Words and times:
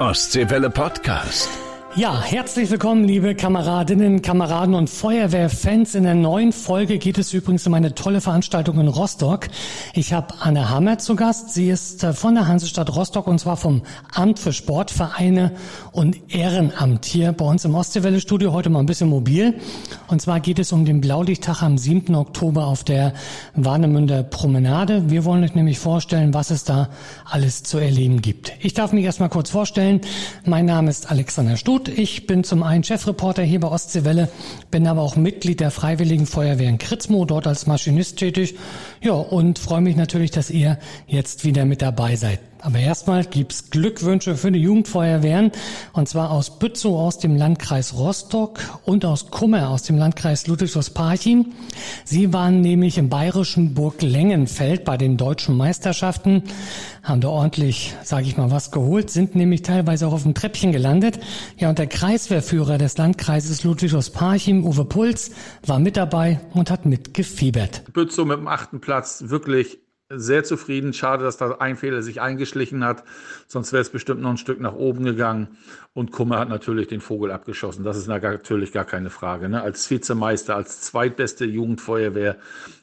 Ostseewelle 0.00 0.70
Podcast. 0.70 1.69
Ja, 1.96 2.22
herzlich 2.22 2.70
willkommen, 2.70 3.02
liebe 3.02 3.34
Kameradinnen, 3.34 4.22
Kameraden 4.22 4.76
und 4.76 4.88
Feuerwehrfans. 4.88 5.96
In 5.96 6.04
der 6.04 6.14
neuen 6.14 6.52
Folge 6.52 6.98
geht 6.98 7.18
es 7.18 7.34
übrigens 7.34 7.66
um 7.66 7.74
eine 7.74 7.96
tolle 7.96 8.20
Veranstaltung 8.20 8.78
in 8.78 8.86
Rostock. 8.86 9.48
Ich 9.92 10.12
habe 10.12 10.32
Anne 10.38 10.70
Hammer 10.70 10.98
zu 10.98 11.16
Gast. 11.16 11.52
Sie 11.52 11.68
ist 11.68 12.04
äh, 12.04 12.12
von 12.12 12.36
der 12.36 12.46
Hansestadt 12.46 12.94
Rostock 12.94 13.26
und 13.26 13.40
zwar 13.40 13.56
vom 13.56 13.82
Amt 14.14 14.38
für 14.38 14.52
Sportvereine 14.52 15.50
und 15.90 16.16
Ehrenamt 16.32 17.06
hier 17.06 17.32
bei 17.32 17.44
uns 17.44 17.64
im 17.64 17.74
Ostseewelle 17.74 18.20
Studio. 18.20 18.52
Heute 18.52 18.70
mal 18.70 18.78
ein 18.78 18.86
bisschen 18.86 19.08
mobil. 19.08 19.58
Und 20.06 20.22
zwar 20.22 20.38
geht 20.38 20.60
es 20.60 20.70
um 20.70 20.84
den 20.84 21.00
Blaulichttag 21.00 21.60
am 21.60 21.76
7. 21.76 22.14
Oktober 22.14 22.68
auf 22.68 22.84
der 22.84 23.14
Warnemünder 23.56 24.22
Promenade. 24.22 25.10
Wir 25.10 25.24
wollen 25.24 25.42
euch 25.42 25.56
nämlich 25.56 25.80
vorstellen, 25.80 26.34
was 26.34 26.52
es 26.52 26.62
da 26.62 26.88
alles 27.24 27.64
zu 27.64 27.78
erleben 27.78 28.22
gibt. 28.22 28.52
Ich 28.60 28.74
darf 28.74 28.92
mich 28.92 29.04
erstmal 29.04 29.28
kurz 29.28 29.50
vorstellen. 29.50 30.00
Mein 30.44 30.66
Name 30.66 30.88
ist 30.88 31.10
Alexander 31.10 31.56
Stutt. 31.56 31.79
Gut, 31.80 31.96
ich 31.96 32.26
bin 32.26 32.44
zum 32.44 32.62
einen 32.62 32.84
Chefreporter 32.84 33.42
hier 33.42 33.58
bei 33.58 33.68
Ostseewelle, 33.68 34.28
bin 34.70 34.86
aber 34.86 35.00
auch 35.00 35.16
Mitglied 35.16 35.60
der 35.60 35.70
Freiwilligen 35.70 36.26
Feuerwehr 36.26 36.68
in 36.68 36.76
Kritzmo, 36.76 37.24
dort 37.24 37.46
als 37.46 37.66
Maschinist 37.66 38.18
tätig. 38.18 38.54
Ja, 39.00 39.14
und 39.14 39.58
freue 39.58 39.80
mich 39.80 39.96
natürlich, 39.96 40.30
dass 40.30 40.50
ihr 40.50 40.78
jetzt 41.06 41.46
wieder 41.46 41.64
mit 41.64 41.80
dabei 41.80 42.16
seid. 42.16 42.40
Aber 42.62 42.78
erstmal 42.78 43.24
gibt's 43.24 43.70
Glückwünsche 43.70 44.36
für 44.36 44.52
die 44.52 44.60
Jugendfeuerwehren 44.60 45.50
und 45.92 46.08
zwar 46.08 46.30
aus 46.30 46.58
Bützow 46.58 46.98
aus 46.98 47.18
dem 47.18 47.36
Landkreis 47.36 47.94
Rostock 47.94 48.60
und 48.84 49.04
aus 49.04 49.30
Kummer 49.30 49.70
aus 49.70 49.82
dem 49.84 49.96
Landkreis 49.96 50.46
Ludwigshaus-Parchim. 50.46 51.52
Sie 52.04 52.32
waren 52.32 52.60
nämlich 52.60 52.98
im 52.98 53.08
bayerischen 53.08 53.74
Burg 53.74 54.02
Lengenfeld 54.02 54.84
bei 54.84 54.96
den 54.96 55.16
deutschen 55.16 55.56
Meisterschaften, 55.56 56.42
haben 57.02 57.20
da 57.20 57.28
ordentlich, 57.28 57.94
sage 58.02 58.26
ich 58.26 58.36
mal, 58.36 58.50
was 58.50 58.70
geholt, 58.70 59.10
sind 59.10 59.34
nämlich 59.34 59.62
teilweise 59.62 60.06
auch 60.06 60.12
auf 60.12 60.24
dem 60.24 60.34
Treppchen 60.34 60.72
gelandet. 60.72 61.18
Ja, 61.56 61.70
und 61.70 61.78
der 61.78 61.86
Kreiswehrführer 61.86 62.76
des 62.76 62.98
Landkreises 62.98 63.64
Ludwigshaus-Parchim, 63.64 64.64
Uwe 64.64 64.84
Puls, 64.84 65.30
war 65.64 65.78
mit 65.78 65.96
dabei 65.96 66.40
und 66.52 66.70
hat 66.70 66.84
mitgefiebert. 66.84 67.84
Bützow 67.92 68.26
mit 68.26 68.38
dem 68.38 68.48
achten 68.48 68.80
Platz 68.80 69.24
wirklich 69.26 69.78
sehr 70.10 70.42
zufrieden. 70.44 70.92
Schade, 70.92 71.24
dass 71.24 71.36
da 71.36 71.52
ein 71.58 71.76
Fehler 71.76 72.02
sich 72.02 72.20
eingeschlichen 72.20 72.84
hat. 72.84 73.04
Sonst 73.46 73.72
wäre 73.72 73.80
es 73.80 73.90
bestimmt 73.90 74.20
noch 74.20 74.30
ein 74.30 74.36
Stück 74.36 74.60
nach 74.60 74.74
oben 74.74 75.04
gegangen. 75.04 75.56
Und 75.94 76.10
Kummer 76.10 76.38
hat 76.38 76.48
natürlich 76.48 76.88
den 76.88 77.00
Vogel 77.00 77.30
abgeschossen. 77.30 77.84
Das 77.84 77.96
ist 77.96 78.08
natürlich 78.08 78.72
gar 78.72 78.84
keine 78.84 79.10
Frage. 79.10 79.48
Ne? 79.48 79.62
Als 79.62 79.88
Vizemeister, 79.90 80.56
als 80.56 80.80
zweitbeste 80.80 81.44
Jugendfeuerwehr 81.44 82.36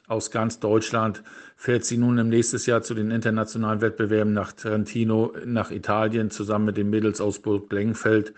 aus 0.06 0.30
ganz 0.30 0.58
Deutschland 0.58 1.22
fährt 1.56 1.84
sie 1.84 1.98
nun 1.98 2.18
im 2.18 2.28
nächsten 2.28 2.58
Jahr 2.70 2.82
zu 2.82 2.94
den 2.94 3.10
internationalen 3.10 3.80
Wettbewerben 3.80 4.32
nach 4.32 4.52
Trentino, 4.52 5.34
nach 5.44 5.70
Italien, 5.70 6.30
zusammen 6.30 6.66
mit 6.66 6.76
den 6.76 6.88
Mädels 6.88 7.20
aus 7.20 7.40
Burg 7.40 7.70
Lengfeld 7.72 8.32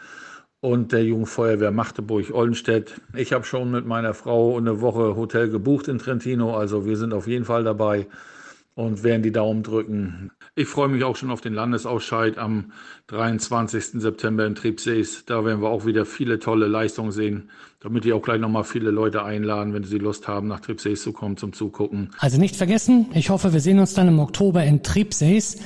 und 0.61 0.93
der 0.93 1.05
Jugendfeuerwehr 1.05 1.71
Magdeburg-Ollenstedt. 1.71 3.01
Ich 3.15 3.33
habe 3.33 3.45
schon 3.45 3.71
mit 3.71 3.87
meiner 3.87 4.15
Frau 4.15 4.57
eine 4.57 4.81
Woche 4.81 5.17
Hotel 5.17 5.49
gebucht 5.49 5.89
in 5.89 5.99
Trentino, 5.99 6.57
also 6.57 6.87
wir 6.87 6.97
sind 6.97 7.13
auf 7.13 7.27
jeden 7.27 7.45
Fall 7.45 7.65
dabei 7.65 8.07
und 8.81 9.05
werden 9.05 9.23
die 9.23 9.33
Daumen 9.33 9.63
drücken. 9.63 10.31
Ich 10.57 10.69
freue 10.69 10.89
mich 10.89 11.05
auch 11.05 11.17
schon 11.17 11.31
auf 11.31 11.41
den 11.41 11.55
Landesausscheid 11.55 12.39
am 12.39 12.73
23. 13.09 14.01
September 14.01 14.47
in 14.47 14.55
Triebsees. 14.55 15.25
Da 15.27 15.45
werden 15.45 15.63
wir 15.63 15.69
auch 15.69 15.87
wieder 15.87 16.07
viele 16.07 16.39
tolle 16.39 16.67
Leistungen 16.67 17.13
sehen, 17.13 17.51
damit 17.81 18.05
wir 18.05 18.17
auch 18.17 18.23
gleich 18.23 18.41
nochmal 18.41 18.65
viele 18.65 18.91
Leute 18.91 19.23
einladen, 19.23 19.75
wenn 19.75 19.85
sie 19.85 19.99
Lust 19.99 20.29
haben, 20.29 20.49
nach 20.49 20.61
Triebsees 20.61 21.03
zu 21.03 21.13
kommen 21.13 21.37
zum 21.37 21.53
Zugucken. 21.53 22.11
Also 22.19 22.39
nicht 22.39 22.57
vergessen, 22.57 23.07
ich 23.15 23.31
hoffe, 23.31 23.53
wir 23.53 23.61
sehen 23.61 23.79
uns 23.79 23.95
dann 23.95 24.09
im 24.09 24.19
Oktober 24.19 24.65
in 24.65 24.83
Triebsees. 24.83 25.59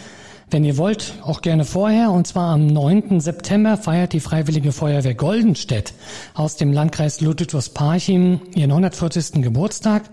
Wenn 0.51 0.65
ihr 0.65 0.77
wollt, 0.77 1.15
auch 1.23 1.41
gerne 1.41 1.65
vorher. 1.65 2.11
Und 2.11 2.27
zwar 2.27 2.53
am 2.53 2.67
9. 2.67 3.21
September 3.21 3.77
feiert 3.77 4.13
die 4.13 4.21
Freiwillige 4.21 4.73
Feuerwehr 4.73 5.15
Goldenstedt 5.15 5.95
aus 6.35 6.57
dem 6.57 6.73
Landkreis 6.73 7.21
Ludwigsparchim 7.21 8.41
ihren 8.55 8.71
140. 8.71 9.43
Geburtstag. 9.43 10.05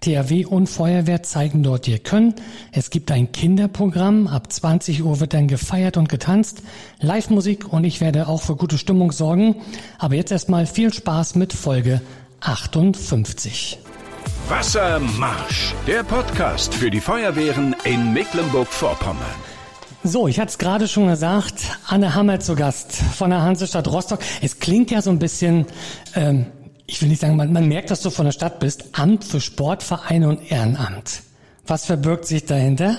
THW 0.00 0.44
und 0.44 0.66
Feuerwehr 0.66 1.22
zeigen 1.22 1.62
dort 1.62 1.88
ihr 1.88 1.98
Können. 1.98 2.34
Es 2.72 2.90
gibt 2.90 3.10
ein 3.10 3.32
Kinderprogramm. 3.32 4.26
Ab 4.26 4.52
20 4.52 5.02
Uhr 5.02 5.20
wird 5.20 5.32
dann 5.32 5.48
gefeiert 5.48 5.96
und 5.96 6.08
getanzt. 6.08 6.62
Live-Musik 7.00 7.72
und 7.72 7.84
ich 7.84 8.00
werde 8.00 8.28
auch 8.28 8.42
für 8.42 8.56
gute 8.56 8.78
Stimmung 8.78 9.12
sorgen. 9.12 9.56
Aber 9.98 10.14
jetzt 10.14 10.32
erstmal 10.32 10.66
viel 10.66 10.92
Spaß 10.92 11.36
mit 11.36 11.52
Folge 11.52 12.02
58. 12.40 13.78
Wassermarsch, 14.48 15.74
der 15.86 16.02
Podcast 16.04 16.74
für 16.74 16.90
die 16.90 17.00
Feuerwehren 17.00 17.74
in 17.84 18.12
Mecklenburg-Vorpommern. 18.12 19.55
So, 20.06 20.28
ich 20.28 20.38
hatte 20.38 20.50
es 20.50 20.58
gerade 20.58 20.86
schon 20.86 21.08
gesagt, 21.08 21.54
Anne 21.88 22.14
Hammer 22.14 22.38
zu 22.38 22.54
Gast 22.54 22.92
von 22.94 23.30
der 23.30 23.42
Hansestadt 23.42 23.88
Rostock. 23.88 24.20
Es 24.40 24.60
klingt 24.60 24.92
ja 24.92 25.02
so 25.02 25.10
ein 25.10 25.18
bisschen, 25.18 25.66
ähm, 26.14 26.46
ich 26.86 27.02
will 27.02 27.08
nicht 27.08 27.20
sagen, 27.20 27.34
man, 27.34 27.52
man 27.52 27.66
merkt, 27.66 27.90
dass 27.90 28.02
du 28.02 28.10
von 28.10 28.24
der 28.24 28.30
Stadt 28.30 28.60
bist, 28.60 28.84
Amt 28.92 29.24
für 29.24 29.40
Sportvereine 29.40 30.28
und 30.28 30.52
Ehrenamt. 30.52 31.22
Was 31.66 31.86
verbirgt 31.86 32.24
sich 32.24 32.44
dahinter? 32.44 32.98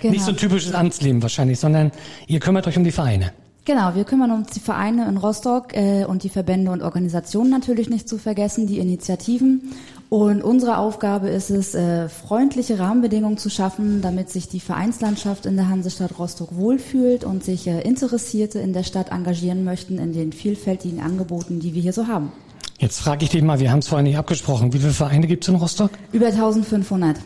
Genau. 0.00 0.14
Nicht 0.14 0.24
so 0.24 0.30
ein 0.30 0.38
typisches 0.38 0.72
Amtsleben 0.72 1.20
wahrscheinlich, 1.20 1.60
sondern 1.60 1.92
ihr 2.26 2.40
kümmert 2.40 2.66
euch 2.66 2.78
um 2.78 2.84
die 2.84 2.92
Vereine. 2.92 3.32
Genau, 3.66 3.94
wir 3.94 4.04
kümmern 4.04 4.30
uns 4.30 4.52
die 4.52 4.60
Vereine 4.60 5.08
in 5.08 5.18
Rostock 5.18 5.76
äh, 5.76 6.06
und 6.06 6.22
die 6.22 6.30
Verbände 6.30 6.70
und 6.70 6.82
Organisationen 6.82 7.50
natürlich 7.50 7.90
nicht 7.90 8.08
zu 8.08 8.16
vergessen, 8.16 8.66
die 8.66 8.78
Initiativen 8.78 9.72
und 10.08 10.42
unsere 10.42 10.78
Aufgabe 10.78 11.28
ist 11.28 11.50
es, 11.50 11.74
äh, 11.74 12.08
freundliche 12.08 12.78
Rahmenbedingungen 12.78 13.38
zu 13.38 13.50
schaffen, 13.50 14.02
damit 14.02 14.30
sich 14.30 14.48
die 14.48 14.60
Vereinslandschaft 14.60 15.46
in 15.46 15.56
der 15.56 15.68
Hansestadt 15.68 16.18
Rostock 16.18 16.56
wohlfühlt 16.56 17.24
und 17.24 17.42
sich 17.42 17.66
äh, 17.66 17.80
Interessierte 17.80 18.60
in 18.60 18.72
der 18.72 18.84
Stadt 18.84 19.10
engagieren 19.10 19.64
möchten 19.64 19.98
in 19.98 20.12
den 20.12 20.32
vielfältigen 20.32 21.00
Angeboten, 21.00 21.58
die 21.58 21.74
wir 21.74 21.82
hier 21.82 21.92
so 21.92 22.06
haben. 22.06 22.30
Jetzt 22.78 23.00
frage 23.00 23.24
ich 23.24 23.30
dich 23.30 23.42
mal, 23.42 23.58
wir 23.58 23.72
haben 23.72 23.78
es 23.78 23.88
vorhin 23.88 24.04
nicht 24.04 24.18
abgesprochen. 24.18 24.72
Wie 24.72 24.78
viele 24.78 24.92
Vereine 24.92 25.26
gibt 25.26 25.44
es 25.44 25.48
in 25.48 25.56
Rostock? 25.56 25.90
Über 26.12 26.26
1500. 26.26 27.16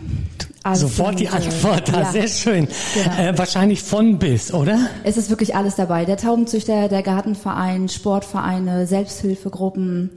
Also 0.63 0.87
Sofort 0.87 1.19
die 1.19 1.29
Antwort, 1.29 1.89
da, 1.89 2.01
ja. 2.03 2.13
sehr 2.13 2.29
schön. 2.29 2.69
Genau. 2.95 3.17
Äh, 3.17 3.37
wahrscheinlich 3.37 3.83
von 3.83 4.19
bis, 4.19 4.55
oder? 4.55 4.79
Es 5.05 5.17
ist 5.17 5.29
wirklich 5.29 5.57
alles 5.57 5.75
dabei. 5.75 6.05
Der 6.05 6.17
Taubenzüchter, 6.17 6.89
der 6.89 7.03
Gartenverein, 7.03 7.89
Sportvereine, 7.89 8.87
Selbsthilfegruppen, 8.87 10.11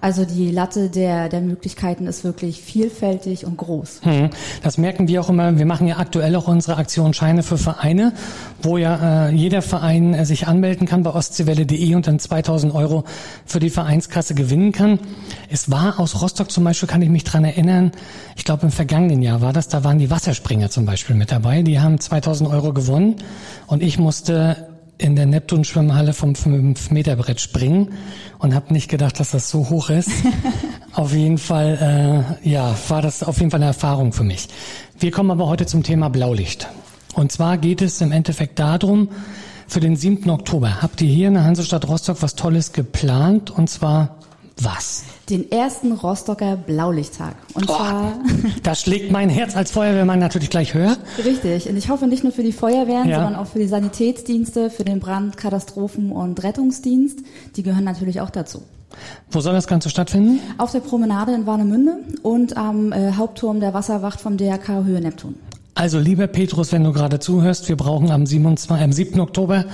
also 0.00 0.24
die 0.24 0.52
Latte 0.52 0.90
der, 0.90 1.28
der 1.28 1.40
Möglichkeiten 1.40 2.06
ist 2.06 2.22
wirklich 2.22 2.62
vielfältig 2.62 3.44
und 3.44 3.56
groß. 3.56 4.00
Hm. 4.02 4.30
Das 4.62 4.78
merken 4.78 5.08
wir 5.08 5.20
auch 5.20 5.28
immer. 5.28 5.58
Wir 5.58 5.66
machen 5.66 5.88
ja 5.88 5.96
aktuell 5.98 6.36
auch 6.36 6.46
unsere 6.46 6.76
Aktion 6.76 7.14
Scheine 7.14 7.42
für 7.42 7.58
Vereine, 7.58 8.12
wo 8.62 8.78
ja 8.78 9.28
äh, 9.28 9.34
jeder 9.34 9.60
Verein 9.60 10.14
äh, 10.14 10.24
sich 10.24 10.46
anmelden 10.46 10.86
kann 10.86 11.02
bei 11.02 11.10
ostseewelle.de 11.10 11.96
und 11.96 12.06
dann 12.06 12.20
2000 12.20 12.72
Euro 12.74 13.02
für 13.44 13.58
die 13.58 13.70
Vereinskasse 13.70 14.34
gewinnen 14.34 14.70
kann. 14.70 15.00
Es 15.50 15.68
war 15.68 15.98
aus 15.98 16.22
Rostock 16.22 16.52
zum 16.52 16.62
Beispiel, 16.62 16.88
kann 16.88 17.02
ich 17.02 17.08
mich 17.08 17.24
dran 17.24 17.44
erinnern, 17.44 17.90
ich 18.36 18.44
glaube 18.44 18.66
im 18.66 18.70
vergangenen 18.70 19.20
Jahr 19.20 19.40
war 19.40 19.52
das, 19.52 19.66
da 19.66 19.82
waren 19.82 19.98
die 19.98 20.10
Wasserspringer 20.10 20.70
zum 20.70 20.86
Beispiel 20.86 21.16
mit 21.16 21.32
dabei. 21.32 21.62
Die 21.62 21.80
haben 21.80 21.98
2000 21.98 22.48
Euro 22.48 22.72
gewonnen 22.72 23.16
und 23.66 23.82
ich 23.82 23.98
musste 23.98 24.67
in 24.98 25.16
der 25.16 25.26
Neptun-Schwimmhalle 25.26 26.12
vom 26.12 26.32
5-Meter-Brett 26.32 27.40
springen 27.40 27.92
und 28.38 28.54
habe 28.54 28.72
nicht 28.72 28.88
gedacht, 28.88 29.18
dass 29.20 29.30
das 29.30 29.48
so 29.48 29.70
hoch 29.70 29.90
ist. 29.90 30.10
auf 30.92 31.12
jeden 31.14 31.38
Fall, 31.38 32.36
äh, 32.42 32.48
ja, 32.48 32.74
war 32.88 33.00
das 33.00 33.22
auf 33.22 33.38
jeden 33.38 33.50
Fall 33.50 33.60
eine 33.60 33.68
Erfahrung 33.68 34.12
für 34.12 34.24
mich. 34.24 34.48
Wir 34.98 35.12
kommen 35.12 35.30
aber 35.30 35.46
heute 35.46 35.66
zum 35.66 35.84
Thema 35.84 36.10
Blaulicht. 36.10 36.68
Und 37.14 37.32
zwar 37.32 37.58
geht 37.58 37.80
es 37.80 38.00
im 38.00 38.12
Endeffekt 38.12 38.58
darum, 38.58 39.08
für 39.68 39.80
den 39.80 39.96
7. 39.96 40.30
Oktober 40.30 40.82
habt 40.82 41.00
ihr 41.02 41.08
hier 41.08 41.28
in 41.28 41.34
der 41.34 41.44
Hansestadt 41.44 41.86
Rostock 41.86 42.22
was 42.22 42.34
Tolles 42.34 42.72
geplant 42.72 43.50
und 43.50 43.68
zwar 43.68 44.17
was? 44.60 45.04
Den 45.30 45.50
ersten 45.50 45.92
Rostocker 45.92 46.56
Blaulichttag. 46.56 47.34
Und 47.54 47.68
oh, 47.68 47.76
zwar. 47.76 48.14
Da 48.62 48.74
schlägt 48.74 49.12
mein 49.12 49.28
Herz 49.28 49.56
als 49.56 49.70
Feuerwehrmann 49.70 50.18
natürlich 50.18 50.50
gleich 50.50 50.74
höher. 50.74 50.96
Richtig. 51.24 51.68
Und 51.68 51.76
ich 51.76 51.88
hoffe 51.88 52.06
nicht 52.06 52.24
nur 52.24 52.32
für 52.32 52.42
die 52.42 52.52
Feuerwehren, 52.52 53.08
ja. 53.08 53.16
sondern 53.16 53.36
auch 53.36 53.46
für 53.46 53.58
die 53.58 53.68
Sanitätsdienste, 53.68 54.70
für 54.70 54.84
den 54.84 55.00
Brand-, 55.00 55.36
Katastrophen- 55.36 56.12
und 56.12 56.42
Rettungsdienst. 56.42 57.20
Die 57.56 57.62
gehören 57.62 57.84
natürlich 57.84 58.20
auch 58.20 58.30
dazu. 58.30 58.62
Wo 59.30 59.40
soll 59.40 59.52
das 59.52 59.66
Ganze 59.66 59.90
stattfinden? 59.90 60.40
Auf 60.56 60.72
der 60.72 60.80
Promenade 60.80 61.34
in 61.34 61.46
Warnemünde 61.46 61.98
und 62.22 62.56
am 62.56 62.92
äh, 62.92 63.12
Hauptturm 63.12 63.60
der 63.60 63.74
Wasserwacht 63.74 64.20
vom 64.20 64.36
DRK 64.36 64.84
Höhe 64.84 65.00
Neptun. 65.00 65.36
Also 65.78 66.00
lieber 66.00 66.26
Petrus, 66.26 66.72
wenn 66.72 66.82
du 66.82 66.92
gerade 66.92 67.20
zuhörst, 67.20 67.68
wir 67.68 67.76
brauchen 67.76 68.10
am, 68.10 68.26
27, 68.26 68.82
am 68.82 68.92
7. 68.92 69.20
Oktober 69.20 69.64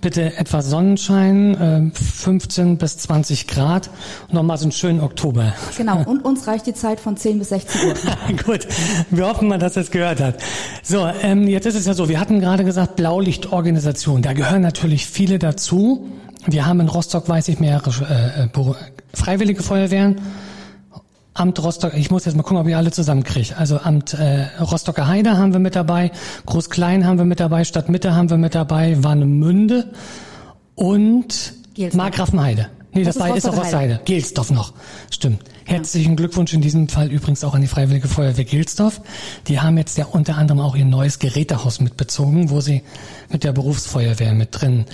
bitte 0.00 0.36
etwas 0.36 0.70
Sonnenschein, 0.70 1.90
15 1.92 2.74
äh, 2.74 2.76
bis 2.76 2.98
20 2.98 3.48
Grad 3.48 3.90
und 4.28 4.34
nochmal 4.34 4.56
so 4.56 4.66
einen 4.66 4.72
schönen 4.72 5.00
Oktober. 5.00 5.52
Genau, 5.76 6.04
und 6.04 6.24
uns 6.24 6.46
reicht 6.46 6.68
die 6.68 6.74
Zeit 6.74 7.00
von 7.00 7.16
10 7.16 7.40
bis 7.40 7.48
16 7.48 7.88
Uhr. 7.88 7.94
Gut, 8.44 8.68
wir 9.10 9.26
hoffen 9.26 9.48
mal, 9.48 9.58
dass 9.58 9.74
er 9.74 9.82
es 9.82 9.90
gehört 9.90 10.20
hat. 10.20 10.36
So, 10.84 11.04
ähm, 11.22 11.48
jetzt 11.48 11.66
ist 11.66 11.74
es 11.74 11.86
ja 11.86 11.94
so, 11.94 12.08
wir 12.08 12.20
hatten 12.20 12.38
gerade 12.38 12.62
gesagt 12.62 12.94
Blaulichtorganisation, 12.94 14.22
da 14.22 14.34
gehören 14.34 14.62
natürlich 14.62 15.06
viele 15.06 15.40
dazu. 15.40 16.06
Wir 16.46 16.66
haben 16.66 16.78
in 16.78 16.88
Rostock, 16.88 17.28
weiß 17.28 17.48
ich, 17.48 17.58
mehrere 17.58 17.90
äh 18.44 18.48
freiwillige 19.12 19.64
Feuerwehren 19.64 20.20
Amt 21.38 21.62
Rostock, 21.62 21.94
ich 21.94 22.10
muss 22.10 22.24
jetzt 22.24 22.36
mal 22.36 22.42
gucken, 22.42 22.58
ob 22.58 22.66
ich 22.66 22.74
alle 22.74 22.90
zusammenkriege. 22.90 23.56
Also 23.56 23.78
Amt 23.78 24.14
äh, 24.14 24.46
Rostocker 24.60 25.06
Heide 25.06 25.38
haben 25.38 25.52
wir 25.52 25.60
mit 25.60 25.76
dabei, 25.76 26.10
Groß-Klein 26.46 27.06
haben 27.06 27.18
wir 27.18 27.24
mit 27.24 27.38
dabei, 27.38 27.62
Stadtmitte 27.62 28.14
haben 28.14 28.28
wir 28.28 28.38
mit 28.38 28.56
dabei, 28.56 29.02
Warnemünde 29.04 29.92
und 30.74 31.54
Markgrafenheide. 31.92 32.68
Nee, 32.92 33.04
das, 33.04 33.16
das 33.16 33.36
ist 33.36 33.48
auch 33.48 33.56
Rossheide. 33.56 34.00
Gelsdorf 34.04 34.50
noch. 34.50 34.72
Stimmt. 35.10 35.44
Herzlichen 35.64 36.16
Glückwunsch 36.16 36.52
in 36.54 36.60
diesem 36.60 36.88
Fall 36.88 37.12
übrigens 37.12 37.44
auch 37.44 37.54
an 37.54 37.60
die 37.60 37.68
Freiwillige 37.68 38.08
Feuerwehr 38.08 38.44
Gelsdorf. 38.44 39.00
Die 39.46 39.60
haben 39.60 39.78
jetzt 39.78 39.96
ja 39.96 40.06
unter 40.06 40.36
anderem 40.38 40.60
auch 40.60 40.74
ihr 40.74 40.86
neues 40.86 41.20
Gerätehaus 41.20 41.80
mitbezogen, 41.80 42.50
wo 42.50 42.60
sie 42.60 42.82
mit 43.28 43.44
der 43.44 43.52
Berufsfeuerwehr 43.52 44.32
mit 44.32 44.60
drin 44.60 44.86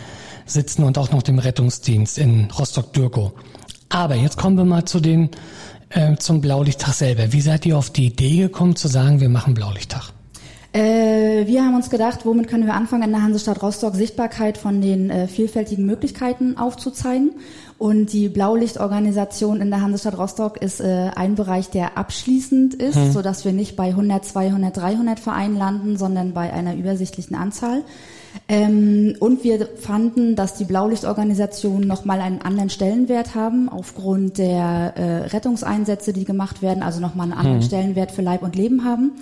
sitzen 0.44 0.82
und 0.82 0.98
auch 0.98 1.10
noch 1.10 1.22
dem 1.22 1.38
Rettungsdienst 1.38 2.18
in 2.18 2.50
Rostock-Dürkow. 2.50 3.32
Aber 3.88 4.16
jetzt 4.16 4.36
kommen 4.36 4.56
wir 4.56 4.64
mal 4.64 4.84
zu 4.84 4.98
den, 4.98 5.30
äh, 5.94 6.16
zum 6.16 6.40
Blaulichttag 6.40 6.94
selber. 6.94 7.32
Wie 7.32 7.40
seid 7.40 7.64
ihr 7.66 7.78
auf 7.78 7.90
die 7.90 8.06
Idee 8.06 8.38
gekommen 8.38 8.76
zu 8.76 8.88
sagen, 8.88 9.20
wir 9.20 9.28
machen 9.28 9.54
Blaulichttag? 9.54 10.12
Äh, 10.74 11.46
wir 11.46 11.62
haben 11.62 11.76
uns 11.76 11.88
gedacht, 11.88 12.26
womit 12.26 12.48
können 12.48 12.66
wir 12.66 12.74
anfangen, 12.74 13.04
in 13.04 13.12
der 13.12 13.22
Hansestadt 13.22 13.62
Rostock 13.62 13.94
Sichtbarkeit 13.94 14.58
von 14.58 14.80
den 14.80 15.08
äh, 15.08 15.28
vielfältigen 15.28 15.86
Möglichkeiten 15.86 16.58
aufzuzeigen. 16.58 17.30
Und 17.78 18.12
die 18.12 18.28
Blaulichtorganisation 18.28 19.60
in 19.60 19.70
der 19.70 19.82
Hansestadt 19.82 20.18
Rostock 20.18 20.60
ist 20.60 20.80
äh, 20.80 21.10
ein 21.14 21.36
Bereich, 21.36 21.70
der 21.70 21.96
abschließend 21.96 22.74
ist, 22.74 22.96
hm. 22.96 23.12
so 23.12 23.22
dass 23.22 23.44
wir 23.44 23.52
nicht 23.52 23.76
bei 23.76 23.90
100, 23.90 24.24
200, 24.24 24.76
300 24.76 25.20
Vereinen 25.20 25.56
landen, 25.56 25.96
sondern 25.96 26.32
bei 26.32 26.52
einer 26.52 26.74
übersichtlichen 26.74 27.36
Anzahl. 27.36 27.84
Ähm, 28.48 29.16
und 29.20 29.44
wir 29.44 29.68
fanden, 29.80 30.36
dass 30.36 30.56
die 30.56 30.64
Blaulichtorganisationen 30.64 31.86
nochmal 31.86 32.20
einen 32.20 32.42
anderen 32.42 32.70
Stellenwert 32.70 33.34
haben, 33.34 33.68
aufgrund 33.68 34.38
der 34.38 34.94
äh, 34.96 35.26
Rettungseinsätze, 35.28 36.12
die 36.12 36.24
gemacht 36.24 36.60
werden, 36.60 36.82
also 36.82 37.00
nochmal 37.00 37.24
einen 37.24 37.38
anderen 37.38 37.60
hm. 37.60 37.66
Stellenwert 37.66 38.10
für 38.10 38.22
Leib 38.22 38.42
und 38.42 38.56
Leben 38.56 38.84
haben. 38.84 39.12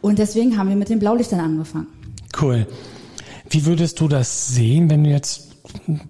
Und 0.00 0.18
deswegen 0.18 0.58
haben 0.58 0.68
wir 0.68 0.76
mit 0.76 0.88
den 0.88 0.98
Blaulichtern 0.98 1.40
angefangen. 1.40 1.86
Cool. 2.40 2.66
Wie 3.50 3.64
würdest 3.64 4.00
du 4.00 4.08
das 4.08 4.48
sehen, 4.48 4.90
wenn 4.90 5.04
du 5.04 5.10
jetzt 5.10 5.48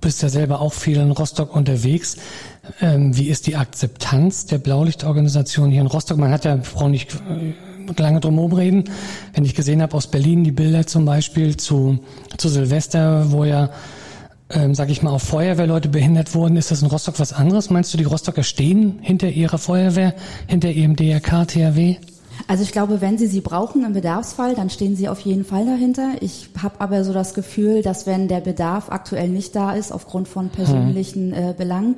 bist 0.01 0.23
ja 0.23 0.29
selber 0.29 0.61
auch 0.61 0.73
viel 0.73 0.99
in 0.99 1.11
Rostock 1.11 1.55
unterwegs. 1.55 2.17
Ähm, 2.81 3.17
wie 3.17 3.29
ist 3.29 3.47
die 3.47 3.57
Akzeptanz 3.57 4.47
der 4.47 4.59
Blaulichtorganisation 4.59 5.71
hier 5.71 5.81
in 5.81 5.87
Rostock? 5.87 6.19
Man 6.19 6.31
hat 6.31 6.45
ja, 6.45 6.57
brauche 6.57 6.91
nicht 6.91 7.17
lange 7.97 8.21
drum 8.21 8.39
reden. 8.53 8.85
Wenn 9.35 9.45
ich 9.45 9.55
gesehen 9.55 9.83
habe 9.83 9.97
aus 9.97 10.07
Berlin 10.07 10.45
die 10.45 10.53
Bilder 10.53 10.87
zum 10.87 11.05
Beispiel 11.05 11.57
zu, 11.57 11.99
zu 12.37 12.49
Silvester, 12.49 13.31
wo 13.33 13.45
ja, 13.45 13.71
ähm, 14.51 14.75
sag 14.75 14.91
ich 14.91 15.03
mal, 15.03 15.11
auch 15.11 15.21
Feuerwehrleute 15.21 15.89
behindert 15.89 16.35
wurden, 16.35 16.57
ist 16.57 16.71
das 16.71 16.83
in 16.83 16.89
Rostock 16.89 17.19
was 17.19 17.33
anderes? 17.33 17.71
Meinst 17.71 17.93
du, 17.93 17.99
die 17.99 18.05
Rostocker 18.05 18.43
stehen 18.43 18.99
hinter 19.01 19.29
ihrer 19.29 19.59
Feuerwehr, 19.59 20.15
hinter 20.47 20.71
ihrem 20.71 20.97
DRK, 20.97 21.47
THW? 21.47 21.97
Also 22.47 22.63
ich 22.63 22.73
glaube, 22.73 23.01
wenn 23.01 23.19
Sie 23.19 23.27
sie 23.27 23.41
brauchen 23.41 23.85
im 23.85 23.93
Bedarfsfall, 23.93 24.55
dann 24.55 24.71
stehen 24.71 24.95
Sie 24.95 25.09
auf 25.09 25.21
jeden 25.21 25.45
Fall 25.45 25.67
dahinter. 25.67 26.13
Ich 26.21 26.49
habe 26.63 26.81
aber 26.81 27.03
so 27.05 27.13
das 27.13 27.35
Gefühl, 27.35 27.83
dass 27.83 28.07
wenn 28.07 28.29
der 28.29 28.41
Bedarf 28.41 28.91
aktuell 28.91 29.29
nicht 29.29 29.57
da 29.57 29.73
ist, 29.73 29.91
aufgrund 29.91 30.29
von 30.29 30.51
persönlichen 30.51 31.33
äh, 31.33 31.55
Belangen, 31.57 31.97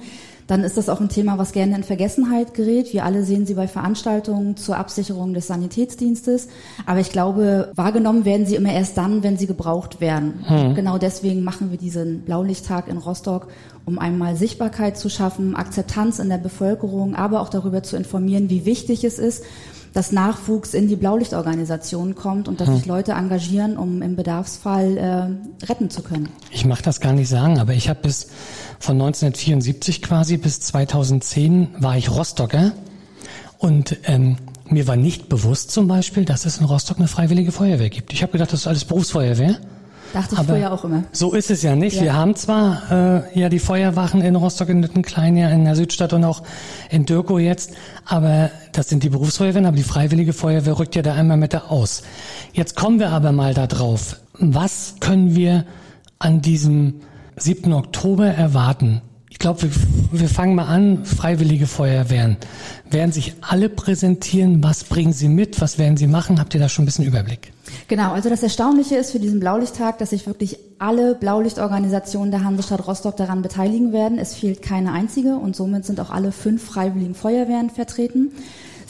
dann 0.50 0.64
ist 0.64 0.76
das 0.76 0.88
auch 0.88 1.00
ein 1.00 1.08
Thema, 1.08 1.38
was 1.38 1.52
gerne 1.52 1.76
in 1.76 1.85
Vergessenheit 1.85 2.55
gerät. 2.55 2.93
Wir 2.93 3.05
alle 3.05 3.23
sehen 3.23 3.47
sie 3.47 3.55
bei 3.55 3.69
Veranstaltungen 3.69 4.56
zur 4.56 4.79
Absicherung 4.79 5.32
des 5.32 5.47
Sanitätsdienstes. 5.47 6.49
Aber 6.87 6.99
ich 6.99 7.12
glaube, 7.12 7.70
wahrgenommen 7.76 8.25
werden 8.25 8.47
sie 8.47 8.56
immer 8.56 8.73
erst 8.73 8.97
dann, 8.97 9.23
wenn 9.23 9.37
sie 9.37 9.47
gebraucht 9.47 10.00
werden. 10.00 10.44
Hm. 10.44 10.75
Genau 10.75 10.99
deswegen 10.99 11.44
machen 11.44 11.70
wir 11.70 11.79
diesen 11.79 12.23
Blaulichttag 12.23 12.88
in 12.88 12.99
Rostock, 12.99 13.47
um 13.85 14.00
einmal 14.00 14.35
Sichtbarkeit 14.35 14.99
zu 14.99 15.08
schaffen, 15.08 15.55
Akzeptanz 15.55 16.19
in 16.19 16.29
der 16.29 16.38
Bevölkerung, 16.38 17.14
aber 17.14 17.43
auch 17.43 17.49
darüber 17.49 17.85
zu 17.85 17.97
informieren, 17.97 18.50
wie 18.50 18.64
wichtig 18.64 19.05
es 19.05 19.20
ist, 19.20 19.44
dass 19.92 20.12
Nachwuchs 20.12 20.75
in 20.75 20.88
die 20.88 20.96
Blaulichtorganisation 20.96 22.14
kommt 22.14 22.48
und 22.48 22.60
dass 22.60 22.69
hm. 22.69 22.76
sich 22.76 22.87
Leute 22.87 23.12
engagieren, 23.12 23.76
um 23.76 24.02
im 24.02 24.16
Bedarfsfall 24.16 24.96
äh, 24.96 25.66
retten 25.66 25.90
zu 25.90 26.02
können. 26.02 26.28
Ich 26.50 26.64
mag 26.64 26.82
das 26.82 27.00
gar 27.00 27.12
nicht 27.12 27.28
sagen, 27.28 27.58
aber 27.58 27.72
ich 27.72 27.88
habe 27.88 28.00
bis 28.02 28.28
von 28.78 28.94
1974 28.96 30.02
quasi 30.02 30.37
bis 30.37 30.60
2010 30.60 31.69
war 31.78 31.96
ich 31.96 32.10
Rostocker 32.10 32.72
und 33.58 33.98
ähm, 34.04 34.37
mir 34.69 34.87
war 34.87 34.96
nicht 34.96 35.28
bewusst 35.28 35.70
zum 35.70 35.88
Beispiel, 35.88 36.25
dass 36.25 36.46
es 36.46 36.58
in 36.58 36.64
Rostock 36.64 36.98
eine 36.98 37.08
freiwillige 37.08 37.52
Feuerwehr 37.52 37.90
gibt. 37.90 38.12
Ich 38.12 38.22
habe 38.22 38.32
gedacht, 38.32 38.52
das 38.52 38.60
ist 38.60 38.66
alles 38.66 38.84
Berufsfeuerwehr. 38.84 39.58
Dachte 40.12 40.35
ich 40.35 40.39
Aber 40.41 40.55
früher 40.55 40.73
auch 40.73 40.85
immer. 40.85 41.05
So 41.12 41.33
ist 41.33 41.51
es 41.51 41.62
ja 41.62 41.77
nicht. 41.77 41.97
Ja. 41.97 42.03
Wir 42.03 42.15
haben 42.15 42.35
zwar 42.35 43.25
äh, 43.35 43.39
ja 43.39 43.49
die 43.49 43.59
Feuerwachen 43.59 44.23
in 44.23 44.35
Rostock, 44.35 44.69
in 44.69 44.81
Nüttenklein, 44.81 45.37
ja 45.37 45.49
in 45.51 45.65
der 45.65 45.77
Südstadt 45.77 46.12
und 46.12 46.25
auch 46.25 46.43
in 46.91 47.07
Dürkow 47.07 47.39
jetzt, 47.39 47.75
aber 48.05 48.51
das 48.73 48.89
sind 48.89 49.03
die 49.03 49.09
Berufsfeuerwehren, 49.09 49.67
aber 49.67 49.77
die 49.77 49.83
Freiwillige 49.83 50.33
Feuerwehr 50.33 50.79
rückt 50.79 50.97
ja 50.97 51.03
da 51.03 51.15
einmal 51.15 51.37
mit 51.37 51.55
da 51.55 51.65
aus. 51.69 52.03
Jetzt 52.53 52.77
kommen 52.77 52.99
wir 52.99 53.11
aber 53.11 53.33
mal 53.33 53.55
da 53.55 53.67
drauf. 53.67 54.17
Was 54.39 54.97
können 55.01 55.37
wir 55.37 55.65
an 56.19 56.41
diesem 56.41 57.01
7. 57.37 57.73
Oktober 57.73 58.27
erwarten? 58.27 59.03
Ich 59.40 59.42
glaube, 59.42 59.62
wir, 59.62 59.70
wir 60.20 60.28
fangen 60.28 60.54
mal 60.54 60.66
an, 60.66 61.06
Freiwillige 61.06 61.66
Feuerwehren. 61.66 62.37
Werden 62.90 63.10
sich 63.10 63.37
alle 63.40 63.70
präsentieren? 63.70 64.62
Was 64.62 64.84
bringen 64.84 65.14
sie 65.14 65.28
mit? 65.28 65.62
Was 65.62 65.78
werden 65.78 65.96
sie 65.96 66.08
machen? 66.08 66.38
Habt 66.38 66.52
ihr 66.52 66.60
da 66.60 66.69
schon 66.69 66.82
ein 66.82 66.84
bisschen 66.84 67.06
Überblick? 67.06 67.50
Genau, 67.88 68.12
also 68.12 68.28
das 68.28 68.42
Erstaunliche 68.42 68.96
ist 68.96 69.12
für 69.12 69.19
diesen 69.19 69.40
Blaulichttag, 69.40 69.96
dass 69.96 70.10
sich 70.10 70.26
wirklich 70.26 70.58
alle 70.78 71.14
Blaulichtorganisationen 71.14 72.31
der 72.31 72.44
Hansestadt 72.44 72.87
Rostock 72.87 73.16
daran 73.16 73.40
beteiligen 73.40 73.94
werden. 73.94 74.19
Es 74.19 74.34
fehlt 74.34 74.60
keine 74.60 74.92
einzige 74.92 75.37
und 75.37 75.56
somit 75.56 75.87
sind 75.87 76.00
auch 76.00 76.10
alle 76.10 76.32
fünf 76.32 76.62
freiwilligen 76.62 77.14
Feuerwehren 77.14 77.70
vertreten. 77.70 78.32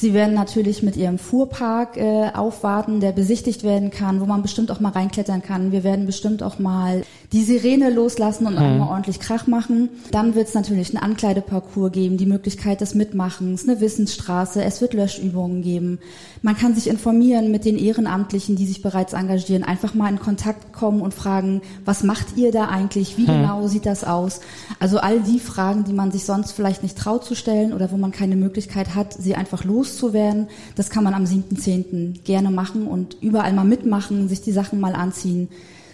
Sie 0.00 0.14
werden 0.14 0.34
natürlich 0.34 0.82
mit 0.82 0.96
ihrem 0.96 1.18
Fuhrpark 1.18 1.98
äh, 1.98 2.30
aufwarten, 2.34 3.00
der 3.00 3.12
besichtigt 3.12 3.62
werden 3.62 3.90
kann, 3.90 4.20
wo 4.20 4.24
man 4.24 4.42
bestimmt 4.42 4.72
auch 4.72 4.80
mal 4.80 4.92
reinklettern 4.92 5.42
kann. 5.42 5.70
Wir 5.70 5.84
werden 5.84 6.06
bestimmt 6.06 6.42
auch 6.42 6.58
mal 6.58 7.02
die 7.32 7.44
Sirene 7.44 7.90
loslassen 7.90 8.46
und 8.46 8.54
mhm. 8.54 8.58
einmal 8.58 8.88
ordentlich 8.88 9.20
Krach 9.20 9.46
machen. 9.46 9.88
Dann 10.10 10.34
wird 10.34 10.48
es 10.48 10.54
natürlich 10.54 10.94
einen 10.94 11.02
Ankleideparcours 11.02 11.92
geben, 11.92 12.16
die 12.16 12.26
Möglichkeit 12.26 12.80
des 12.80 12.94
Mitmachens, 12.94 13.68
eine 13.68 13.80
Wissensstraße, 13.80 14.64
es 14.64 14.80
wird 14.80 14.94
Löschübungen 14.94 15.62
geben. 15.62 16.00
Man 16.42 16.56
kann 16.56 16.74
sich 16.74 16.88
informieren 16.88 17.52
mit 17.52 17.64
den 17.64 17.78
Ehrenamtlichen, 17.78 18.56
die 18.56 18.66
sich 18.66 18.82
bereits 18.82 19.12
engagieren, 19.12 19.62
einfach 19.62 19.94
mal 19.94 20.08
in 20.08 20.18
Kontakt 20.18 20.72
kommen 20.72 21.02
und 21.02 21.14
fragen, 21.14 21.62
was 21.84 22.02
macht 22.02 22.36
ihr 22.36 22.50
da 22.50 22.68
eigentlich? 22.68 23.16
Wie 23.16 23.22
mhm. 23.22 23.42
genau 23.42 23.68
sieht 23.68 23.86
das 23.86 24.02
aus? 24.02 24.40
Also 24.80 24.98
all 24.98 25.20
die 25.20 25.38
Fragen, 25.38 25.84
die 25.84 25.92
man 25.92 26.10
sich 26.10 26.24
sonst 26.24 26.52
vielleicht 26.52 26.82
nicht 26.82 26.98
traut 26.98 27.24
zu 27.24 27.36
stellen 27.36 27.72
oder 27.72 27.92
wo 27.92 27.96
man 27.96 28.10
keine 28.10 28.34
Möglichkeit 28.34 28.96
hat, 28.96 29.12
sie 29.12 29.36
einfach 29.36 29.64
loszuwerden, 29.64 30.48
das 30.74 30.90
kann 30.90 31.04
man 31.04 31.14
am 31.14 31.24
7.10. 31.24 32.22
gerne 32.24 32.50
machen 32.50 32.88
und 32.88 33.16
überall 33.20 33.52
mal 33.52 33.64
mitmachen, 33.64 34.28
sich 34.28 34.42
die 34.42 34.52
Sachen 34.52 34.80
mal 34.80 34.94
anziehen 34.94 35.48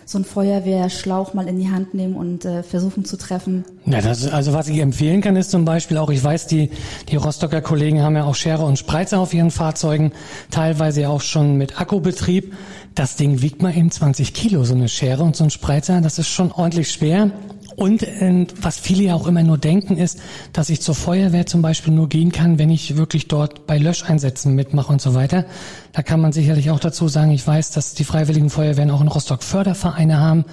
so 0.09 0.19
ein 0.19 0.25
Feuerwehrschlauch 0.25 1.35
mal 1.35 1.49
in 1.49 1.59
die 1.59 1.69
Hand 1.69 1.93
nehmen 1.93 2.15
und 2.15 2.45
äh, 2.45 2.63
versuchen 2.63 3.05
zu 3.05 3.19
treffen. 3.19 3.65
Ja, 3.87 4.01
das, 4.01 4.27
also 4.29 4.53
was 4.53 4.69
ich 4.69 4.79
empfehlen 4.79 5.21
kann, 5.21 5.35
ist 5.35 5.51
zum 5.51 5.65
Beispiel 5.65 5.99
auch, 5.99 6.11
ich 6.11 6.23
weiß, 6.23 6.47
die, 6.47 6.71
die 7.09 7.17
Rostocker 7.17 7.61
Kollegen 7.61 8.01
haben 8.03 8.15
ja 8.15 8.23
auch 8.25 8.37
Schere 8.37 8.65
und 8.65 8.79
Spreizer 8.79 9.19
auf 9.19 9.35
ihren 9.35 9.51
Fahrzeugen, 9.51 10.13
teilweise 10.53 11.09
auch 11.09 11.21
schon 11.21 11.57
mit 11.57 11.81
Akkubetrieb. 11.81 12.55
Das 12.95 13.17
Ding 13.17 13.43
wiegt 13.43 13.63
mal 13.63 13.77
eben 13.77 13.91
20 13.91 14.33
Kilo, 14.33 14.63
so 14.63 14.75
eine 14.75 14.89
Schere 14.89 15.25
und 15.25 15.35
so 15.35 15.43
ein 15.43 15.51
Spreizer, 15.51 16.01
das 16.01 16.21
ist 16.21 16.29
schon 16.29 16.53
ordentlich 16.53 16.93
schwer. 16.93 17.33
Und 17.77 18.03
äh, 18.03 18.47
was 18.61 18.79
viele 18.79 19.05
ja 19.05 19.15
auch 19.15 19.27
immer 19.27 19.43
nur 19.43 19.59
denken, 19.59 19.99
ist, 19.99 20.19
dass 20.53 20.71
ich 20.71 20.81
zur 20.81 20.95
Feuerwehr 20.95 21.47
zum 21.47 21.61
Beispiel 21.61 21.93
nur 21.93 22.09
gehen 22.09 22.33
kann, 22.33 22.59
wenn 22.59 22.71
ich 22.71 22.97
wirklich 22.97 23.29
dort 23.29 23.67
bei 23.67 23.79
Löscheinsätzen 23.79 24.55
mitmache 24.55 24.91
und 24.91 25.01
so 25.01 25.15
weiter. 25.15 25.45
Da 25.93 26.03
kann 26.03 26.21
man 26.21 26.33
sicherlich 26.33 26.71
auch 26.71 26.81
dazu 26.81 27.07
sagen, 27.09 27.31
ich 27.31 27.47
weiß, 27.47 27.73
dass 27.73 27.95
die 27.95 28.05
Freiwilligen 28.05 28.49
Feuerwehren 28.49 28.91
auch 28.91 29.03
in 29.03 29.09
Rostock 29.09 29.43
Fördervereine 29.43 30.19
haben. 30.19 30.47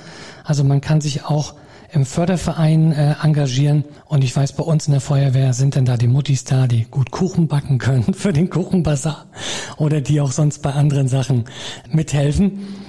Also 0.44 0.66
man 0.66 0.82
kann 0.82 1.00
sich 1.00 1.24
auch 1.24 1.56
im 1.94 2.06
Förderverein 2.06 2.92
äh, 2.92 3.16
engagieren. 3.22 3.86
Und 4.06 4.24
ich 4.24 4.36
weiß, 4.36 4.54
bei 4.54 4.64
uns 4.64 4.88
in 4.88 4.92
der 4.92 5.02
Feuerwehr 5.02 5.54
sind 5.54 5.76
dann 5.76 5.86
da 5.86 5.96
die 5.96 6.08
Muttis 6.08 6.44
da, 6.44 6.68
die 6.68 6.86
gut 6.86 7.12
Kuchen 7.12 7.48
backen 7.48 7.78
können 7.78 8.14
für 8.14 8.34
den 8.34 8.50
Kuchenbazar 8.50 9.26
oder 9.78 10.02
die 10.02 10.20
auch 10.20 10.32
sonst 10.32 10.62
bei 10.62 10.74
anderen 10.74 11.08
Sachen 11.08 11.46
mithelfen. 11.90 12.83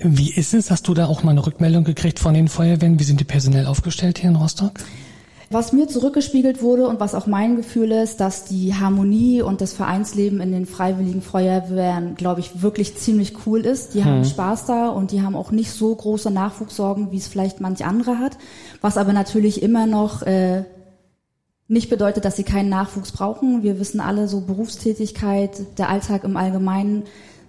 Wie 0.00 0.30
ist 0.32 0.54
es? 0.54 0.70
Hast 0.70 0.86
du 0.86 0.94
da 0.94 1.06
auch 1.06 1.24
mal 1.24 1.32
eine 1.32 1.44
Rückmeldung 1.44 1.82
gekriegt 1.82 2.20
von 2.20 2.32
den 2.32 2.46
Feuerwehren? 2.46 3.00
Wie 3.00 3.04
sind 3.04 3.18
die 3.18 3.24
personell 3.24 3.66
aufgestellt 3.66 4.18
hier 4.18 4.30
in 4.30 4.36
Rostock? 4.36 4.74
Was 5.50 5.72
mir 5.72 5.88
zurückgespiegelt 5.88 6.62
wurde 6.62 6.86
und 6.86 7.00
was 7.00 7.16
auch 7.16 7.26
mein 7.26 7.56
Gefühl 7.56 7.90
ist, 7.90 8.20
dass 8.20 8.44
die 8.44 8.76
Harmonie 8.76 9.42
und 9.42 9.60
das 9.60 9.72
Vereinsleben 9.72 10.40
in 10.40 10.52
den 10.52 10.66
freiwilligen 10.66 11.20
Feuerwehren, 11.20 12.14
glaube 12.14 12.38
ich, 12.38 12.62
wirklich 12.62 12.96
ziemlich 12.96 13.34
cool 13.44 13.62
ist. 13.62 13.94
Die 13.94 14.04
hm. 14.04 14.10
haben 14.10 14.24
Spaß 14.24 14.66
da 14.66 14.88
und 14.90 15.10
die 15.10 15.22
haben 15.22 15.34
auch 15.34 15.50
nicht 15.50 15.72
so 15.72 15.92
große 15.92 16.30
Nachwuchssorgen, 16.30 17.10
wie 17.10 17.16
es 17.16 17.26
vielleicht 17.26 17.60
manch 17.60 17.84
andere 17.84 18.20
hat. 18.20 18.38
Was 18.80 18.98
aber 18.98 19.12
natürlich 19.12 19.62
immer 19.62 19.86
noch 19.86 20.22
äh, 20.22 20.62
nicht 21.66 21.90
bedeutet, 21.90 22.24
dass 22.24 22.36
sie 22.36 22.44
keinen 22.44 22.68
Nachwuchs 22.68 23.10
brauchen. 23.10 23.64
Wir 23.64 23.80
wissen 23.80 23.98
alle, 23.98 24.28
so 24.28 24.42
Berufstätigkeit, 24.42 25.76
der 25.76 25.88
Alltag 25.88 26.22
im 26.22 26.36
Allgemeinen 26.36 27.02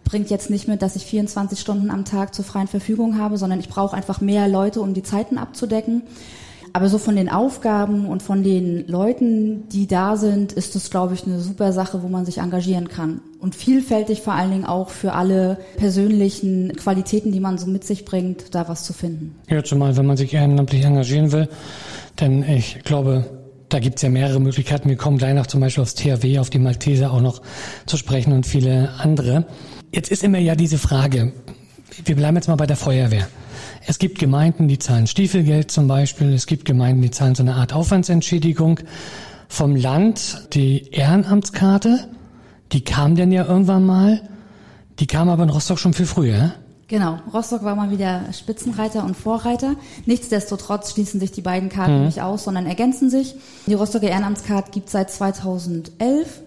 bringt 0.09 0.29
jetzt 0.31 0.49
nicht 0.49 0.67
mit, 0.67 0.81
dass 0.81 0.95
ich 0.95 1.05
24 1.05 1.59
Stunden 1.59 1.91
am 1.91 2.03
Tag 2.03 2.33
zur 2.33 2.43
freien 2.43 2.67
Verfügung 2.67 3.19
habe, 3.19 3.37
sondern 3.37 3.59
ich 3.59 3.69
brauche 3.69 3.95
einfach 3.95 4.21
mehr 4.21 4.47
Leute, 4.47 4.81
um 4.81 4.93
die 4.93 5.03
Zeiten 5.03 5.37
abzudecken. 5.37 6.03
aber 6.73 6.89
so 6.89 6.97
von 6.97 7.15
den 7.15 7.29
Aufgaben 7.29 8.05
und 8.05 8.21
von 8.21 8.43
den 8.43 8.87
Leuten, 8.87 9.67
die 9.69 9.87
da 9.87 10.17
sind, 10.17 10.53
ist 10.53 10.75
das, 10.75 10.89
glaube 10.89 11.13
ich, 11.13 11.25
eine 11.25 11.39
super 11.39 11.73
Sache, 11.73 12.03
wo 12.03 12.07
man 12.07 12.25
sich 12.25 12.39
engagieren 12.39 12.89
kann. 12.89 13.21
Und 13.39 13.55
vielfältig 13.55 14.21
vor 14.21 14.33
allen 14.33 14.51
Dingen 14.51 14.65
auch 14.65 14.89
für 14.89 15.13
alle 15.13 15.57
persönlichen 15.77 16.73
Qualitäten, 16.75 17.31
die 17.31 17.39
man 17.39 17.57
so 17.57 17.67
mit 17.67 17.83
sich 17.85 18.05
bringt, 18.05 18.53
da 18.53 18.67
was 18.67 18.83
zu 18.83 18.93
finden. 18.93 19.35
Ja, 19.49 19.63
zumal, 19.63 19.97
wenn 19.97 20.05
man 20.05 20.17
sich 20.17 20.33
ehrenamtlich 20.33 20.83
engagieren 20.83 21.31
will, 21.31 21.49
denn 22.19 22.43
ich 22.43 22.83
glaube, 22.83 23.25
da 23.69 23.79
gibt's 23.79 24.01
ja 24.01 24.09
mehrere 24.09 24.39
Möglichkeiten. 24.39 24.89
Wir 24.89 24.97
kommen 24.97 25.17
gleich 25.17 25.35
noch 25.35 25.47
zum 25.47 25.61
Beispiel 25.61 25.83
aufs 25.83 25.95
THW, 25.95 26.39
auf 26.39 26.49
die 26.49 26.59
Malteser 26.59 27.11
auch 27.11 27.21
noch 27.21 27.41
zu 27.85 27.97
sprechen 27.97 28.33
und 28.33 28.45
viele 28.45 28.89
andere. 28.97 29.45
Jetzt 29.91 30.11
ist 30.11 30.23
immer 30.23 30.37
ja 30.37 30.55
diese 30.55 30.77
Frage, 30.77 31.33
wir 32.05 32.15
bleiben 32.15 32.37
jetzt 32.37 32.47
mal 32.47 32.55
bei 32.55 32.67
der 32.67 32.75
Feuerwehr. 32.75 33.27
Es 33.87 33.97
gibt 33.97 34.19
Gemeinden, 34.19 34.67
die 34.67 34.77
zahlen 34.77 35.07
Stiefelgeld 35.07 35.71
zum 35.71 35.87
Beispiel. 35.87 36.33
Es 36.33 36.45
gibt 36.45 36.65
Gemeinden, 36.65 37.01
die 37.01 37.11
zahlen 37.11 37.33
so 37.33 37.41
eine 37.41 37.55
Art 37.55 37.73
Aufwandsentschädigung. 37.73 38.81
Vom 39.47 39.75
Land 39.75 40.49
die 40.53 40.91
Ehrenamtskarte, 40.91 42.07
die 42.71 42.81
kam 42.81 43.15
denn 43.15 43.31
ja 43.31 43.45
irgendwann 43.45 43.83
mal. 43.85 44.21
Die 44.99 45.07
kam 45.07 45.27
aber 45.27 45.43
in 45.43 45.49
Rostock 45.49 45.79
schon 45.79 45.93
viel 45.93 46.05
früher. 46.05 46.53
Genau, 46.87 47.19
Rostock 47.33 47.63
war 47.63 47.75
mal 47.75 47.89
wieder 47.89 48.25
Spitzenreiter 48.31 49.03
und 49.03 49.15
Vorreiter. 49.15 49.75
Nichtsdestotrotz 50.05 50.93
schließen 50.93 51.19
sich 51.19 51.31
die 51.31 51.41
beiden 51.41 51.69
Karten 51.69 51.99
mhm. 51.99 52.05
nicht 52.05 52.21
aus, 52.21 52.43
sondern 52.43 52.67
ergänzen 52.67 53.09
sich. 53.09 53.35
Die 53.65 53.73
Rostocker 53.73 54.07
Ehrenamtskarte 54.07 54.71
gibt 54.71 54.89
seit 54.89 55.09
2011 55.09 56.41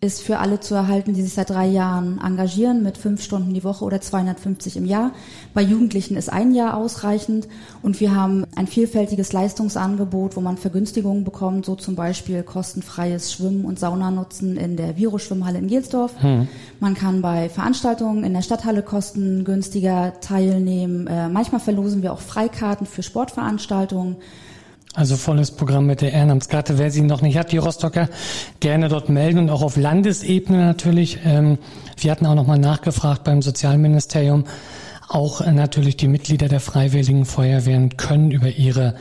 ist 0.00 0.22
für 0.22 0.38
alle 0.38 0.60
zu 0.60 0.76
erhalten, 0.76 1.12
die 1.12 1.22
sich 1.22 1.34
seit 1.34 1.50
drei 1.50 1.66
Jahren 1.66 2.20
engagieren 2.24 2.84
mit 2.84 2.96
fünf 2.96 3.20
Stunden 3.20 3.52
die 3.52 3.64
Woche 3.64 3.84
oder 3.84 4.00
250 4.00 4.76
im 4.76 4.84
Jahr. 4.84 5.10
Bei 5.54 5.60
Jugendlichen 5.60 6.16
ist 6.16 6.32
ein 6.32 6.54
Jahr 6.54 6.76
ausreichend 6.76 7.48
und 7.82 7.98
wir 7.98 8.14
haben 8.14 8.46
ein 8.54 8.68
vielfältiges 8.68 9.32
Leistungsangebot, 9.32 10.36
wo 10.36 10.40
man 10.40 10.56
Vergünstigungen 10.56 11.24
bekommt, 11.24 11.66
so 11.66 11.74
zum 11.74 11.96
Beispiel 11.96 12.44
kostenfreies 12.44 13.32
Schwimmen 13.32 13.64
und 13.64 13.80
Sauna 13.80 14.12
nutzen 14.12 14.56
in 14.56 14.76
der 14.76 14.96
Viro-Schwimmhalle 14.96 15.58
in 15.58 15.66
Gelsdorf. 15.66 16.12
Hm. 16.22 16.46
Man 16.78 16.94
kann 16.94 17.20
bei 17.20 17.48
Veranstaltungen 17.48 18.22
in 18.22 18.34
der 18.34 18.42
Stadthalle 18.42 18.82
kostengünstiger 18.82 20.20
teilnehmen. 20.20 21.08
Äh, 21.08 21.28
manchmal 21.28 21.60
verlosen 21.60 22.02
wir 22.02 22.12
auch 22.12 22.20
Freikarten 22.20 22.86
für 22.86 23.02
Sportveranstaltungen. 23.02 24.16
Also 24.98 25.16
volles 25.16 25.52
Programm 25.52 25.86
mit 25.86 26.00
der 26.00 26.12
Ehrenamtskarte. 26.12 26.76
Wer 26.76 26.90
sie 26.90 27.02
noch 27.02 27.22
nicht 27.22 27.38
hat, 27.38 27.52
die 27.52 27.58
Rostocker, 27.58 28.08
gerne 28.58 28.88
dort 28.88 29.08
melden 29.08 29.38
und 29.38 29.48
auch 29.48 29.62
auf 29.62 29.76
Landesebene 29.76 30.58
natürlich. 30.58 31.20
Ähm, 31.24 31.58
wir 31.98 32.10
hatten 32.10 32.26
auch 32.26 32.34
noch 32.34 32.48
mal 32.48 32.58
nachgefragt 32.58 33.22
beim 33.22 33.40
Sozialministerium. 33.40 34.42
Auch 35.08 35.40
äh, 35.40 35.52
natürlich 35.52 35.96
die 35.96 36.08
Mitglieder 36.08 36.48
der 36.48 36.58
Freiwilligen 36.58 37.26
Feuerwehren 37.26 37.96
können 37.96 38.32
über 38.32 38.48
ihre 38.48 38.96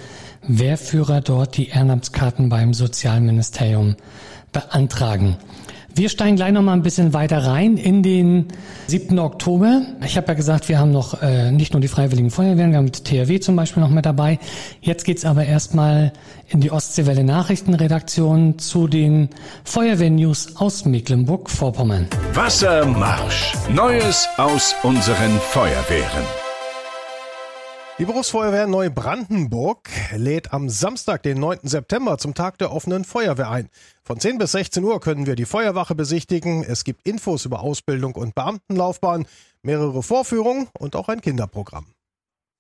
Wehrführer 0.47 1.21
dort 1.21 1.57
die 1.57 1.69
Ehrenamtskarten 1.69 2.47
beim 2.47 2.75
Sozialministerium 2.75 3.95
beantragen. 4.51 5.37
Wir 5.97 6.09
steigen 6.09 6.35
gleich 6.35 6.51
noch 6.51 6.61
mal 6.61 6.73
ein 6.73 6.83
bisschen 6.83 7.11
weiter 7.13 7.39
rein 7.39 7.75
in 7.75 8.03
den 8.03 8.49
7. 8.85 9.17
Oktober. 9.17 9.81
Ich 10.05 10.15
habe 10.15 10.27
ja 10.27 10.33
gesagt, 10.35 10.69
wir 10.69 10.77
haben 10.77 10.91
noch 10.91 11.23
äh, 11.23 11.51
nicht 11.51 11.73
nur 11.73 11.81
die 11.81 11.87
Freiwilligen 11.87 12.29
Feuerwehren, 12.29 12.69
wir 12.69 12.77
haben 12.77 12.91
die 12.91 13.01
THW 13.01 13.39
zum 13.39 13.55
Beispiel 13.55 13.81
noch 13.81 13.89
mit 13.89 14.05
dabei. 14.05 14.37
Jetzt 14.79 15.05
geht's 15.05 15.25
aber 15.25 15.45
erstmal 15.45 16.13
in 16.49 16.61
die 16.61 16.69
Ostseewelle 16.69 17.23
Nachrichtenredaktion 17.23 18.59
zu 18.59 18.87
den 18.87 19.29
Feuerwehrnews 19.63 20.57
aus 20.57 20.85
Mecklenburg-Vorpommern. 20.85 22.05
Wassermarsch. 22.31 23.53
Neues 23.73 24.29
aus 24.37 24.75
unseren 24.83 25.39
Feuerwehren. 25.39 26.46
Die 27.99 28.05
Berufsfeuerwehr 28.05 28.67
Neubrandenburg 28.67 29.89
lädt 30.15 30.53
am 30.53 30.69
Samstag, 30.69 31.23
den 31.23 31.39
9. 31.39 31.61
September, 31.63 32.19
zum 32.19 32.35
Tag 32.35 32.59
der 32.59 32.71
offenen 32.71 33.03
Feuerwehr 33.03 33.49
ein. 33.49 33.69
Von 34.03 34.19
10 34.19 34.37
bis 34.37 34.51
16 34.51 34.83
Uhr 34.83 34.99
können 34.99 35.25
wir 35.25 35.33
die 35.33 35.45
Feuerwache 35.45 35.95
besichtigen. 35.95 36.63
Es 36.63 36.83
gibt 36.83 37.07
Infos 37.07 37.45
über 37.45 37.61
Ausbildung 37.61 38.13
und 38.13 38.35
Beamtenlaufbahn, 38.35 39.25
mehrere 39.63 40.03
Vorführungen 40.03 40.67
und 40.77 40.95
auch 40.95 41.09
ein 41.09 41.21
Kinderprogramm. 41.21 41.87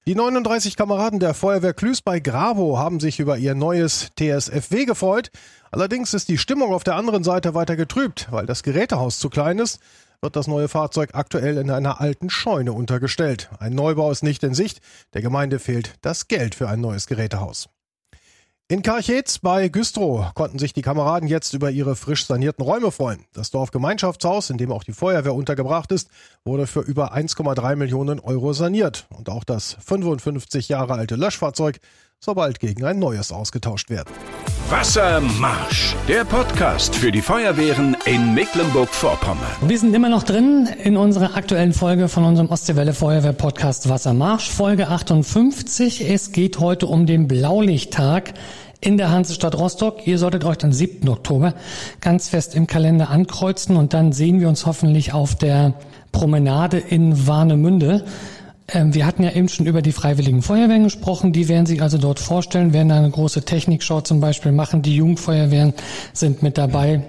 Die 0.07 0.15
39 0.15 0.75
Kameraden 0.75 1.19
der 1.19 1.35
Feuerwehr 1.35 1.75
Klüß 1.75 2.01
bei 2.01 2.19
Gravo 2.19 2.79
haben 2.79 2.99
sich 2.99 3.19
über 3.19 3.37
ihr 3.37 3.53
neues 3.53 4.07
TSFW 4.17 4.85
gefreut. 4.85 5.29
Allerdings 5.69 6.15
ist 6.15 6.29
die 6.29 6.39
Stimmung 6.39 6.73
auf 6.73 6.83
der 6.83 6.95
anderen 6.95 7.23
Seite 7.23 7.53
weiter 7.53 7.75
getrübt, 7.75 8.27
weil 8.31 8.47
das 8.47 8.63
Gerätehaus 8.63 9.19
zu 9.19 9.29
klein 9.29 9.59
ist 9.59 9.81
wird 10.21 10.35
das 10.35 10.47
neue 10.47 10.67
Fahrzeug 10.67 11.11
aktuell 11.13 11.57
in 11.57 11.69
einer 11.69 12.01
alten 12.01 12.29
Scheune 12.29 12.73
untergestellt. 12.73 13.49
Ein 13.59 13.73
Neubau 13.73 14.11
ist 14.11 14.23
nicht 14.23 14.43
in 14.43 14.53
Sicht. 14.53 14.81
Der 15.13 15.21
Gemeinde 15.21 15.59
fehlt 15.59 15.93
das 16.01 16.27
Geld 16.27 16.55
für 16.55 16.69
ein 16.69 16.81
neues 16.81 17.07
Gerätehaus. 17.07 17.69
In 18.69 18.81
Karchetz 18.81 19.39
bei 19.39 19.69
Güstrow 19.69 20.33
konnten 20.33 20.59
sich 20.59 20.73
die 20.73 20.81
Kameraden 20.81 21.29
jetzt 21.29 21.53
über 21.53 21.71
ihre 21.71 21.95
frisch 21.95 22.25
sanierten 22.25 22.65
Räume 22.65 22.91
freuen. 22.91 23.23
Das 23.31 23.49
Dorfgemeinschaftshaus, 23.51 24.49
in 24.49 24.57
dem 24.57 24.73
auch 24.73 24.83
die 24.83 24.91
Feuerwehr 24.91 25.33
untergebracht 25.33 25.93
ist, 25.93 26.09
wurde 26.43 26.67
für 26.67 26.81
über 26.81 27.15
1,3 27.15 27.77
Millionen 27.77 28.19
Euro 28.19 28.51
saniert. 28.51 29.07
Und 29.15 29.29
auch 29.29 29.45
das 29.45 29.77
55 29.85 30.67
Jahre 30.67 30.95
alte 30.95 31.15
Löschfahrzeug 31.15 31.79
soll 32.19 32.35
bald 32.35 32.59
gegen 32.59 32.83
ein 32.83 32.97
neues 32.97 33.31
ausgetauscht 33.31 33.89
werden. 33.89 34.11
Wassermarsch, 34.69 35.95
der 36.07 36.25
Podcast 36.25 36.95
für 36.95 37.11
die 37.11 37.21
Feuerwehren 37.21 37.95
in 38.05 38.33
Mecklenburg-Vorpommern. 38.33 39.45
Wir 39.61 39.77
sind 39.77 39.93
immer 39.93 40.09
noch 40.09 40.23
drin 40.23 40.67
in 40.83 40.97
unserer 40.97 41.37
aktuellen 41.37 41.73
Folge 41.73 42.09
von 42.09 42.25
unserem 42.25 42.49
Ostseewelle 42.49 42.93
Feuerwehr 42.93 43.33
Podcast 43.33 43.87
Wassermarsch, 43.87 44.49
Folge 44.49 44.87
58. 44.87 46.09
Es 46.09 46.31
geht 46.31 46.59
heute 46.59 46.87
um 46.87 47.05
den 47.05 47.27
Blaulichttag 47.27 48.33
in 48.81 48.97
der 48.97 49.11
Hansestadt 49.11 49.55
Rostock. 49.55 50.05
Ihr 50.07 50.17
solltet 50.17 50.43
euch 50.43 50.57
dann 50.57 50.73
7. 50.73 51.07
Oktober 51.07 51.53
ganz 52.01 52.29
fest 52.29 52.55
im 52.55 52.65
Kalender 52.65 53.11
ankreuzen 53.11 53.77
und 53.77 53.93
dann 53.93 54.11
sehen 54.11 54.39
wir 54.39 54.49
uns 54.49 54.65
hoffentlich 54.65 55.13
auf 55.13 55.35
der 55.35 55.75
Promenade 56.11 56.77
in 56.79 57.27
Warnemünde. 57.27 58.03
Ähm, 58.69 58.93
wir 58.93 59.05
hatten 59.05 59.23
ja 59.23 59.31
eben 59.31 59.47
schon 59.47 59.65
über 59.65 59.81
die 59.81 59.91
Freiwilligen 59.91 60.41
Feuerwehren 60.41 60.83
gesprochen. 60.83 61.31
Die 61.31 61.47
werden 61.47 61.65
sich 61.65 61.81
also 61.81 61.97
dort 61.97 62.19
vorstellen, 62.19 62.73
werden 62.73 62.91
eine 62.91 63.09
große 63.09 63.43
Technikshow 63.43 64.01
zum 64.01 64.19
Beispiel 64.19 64.51
machen. 64.51 64.81
Die 64.81 64.95
Jugendfeuerwehren 64.95 65.73
sind 66.13 66.43
mit 66.43 66.57
dabei. 66.57 67.01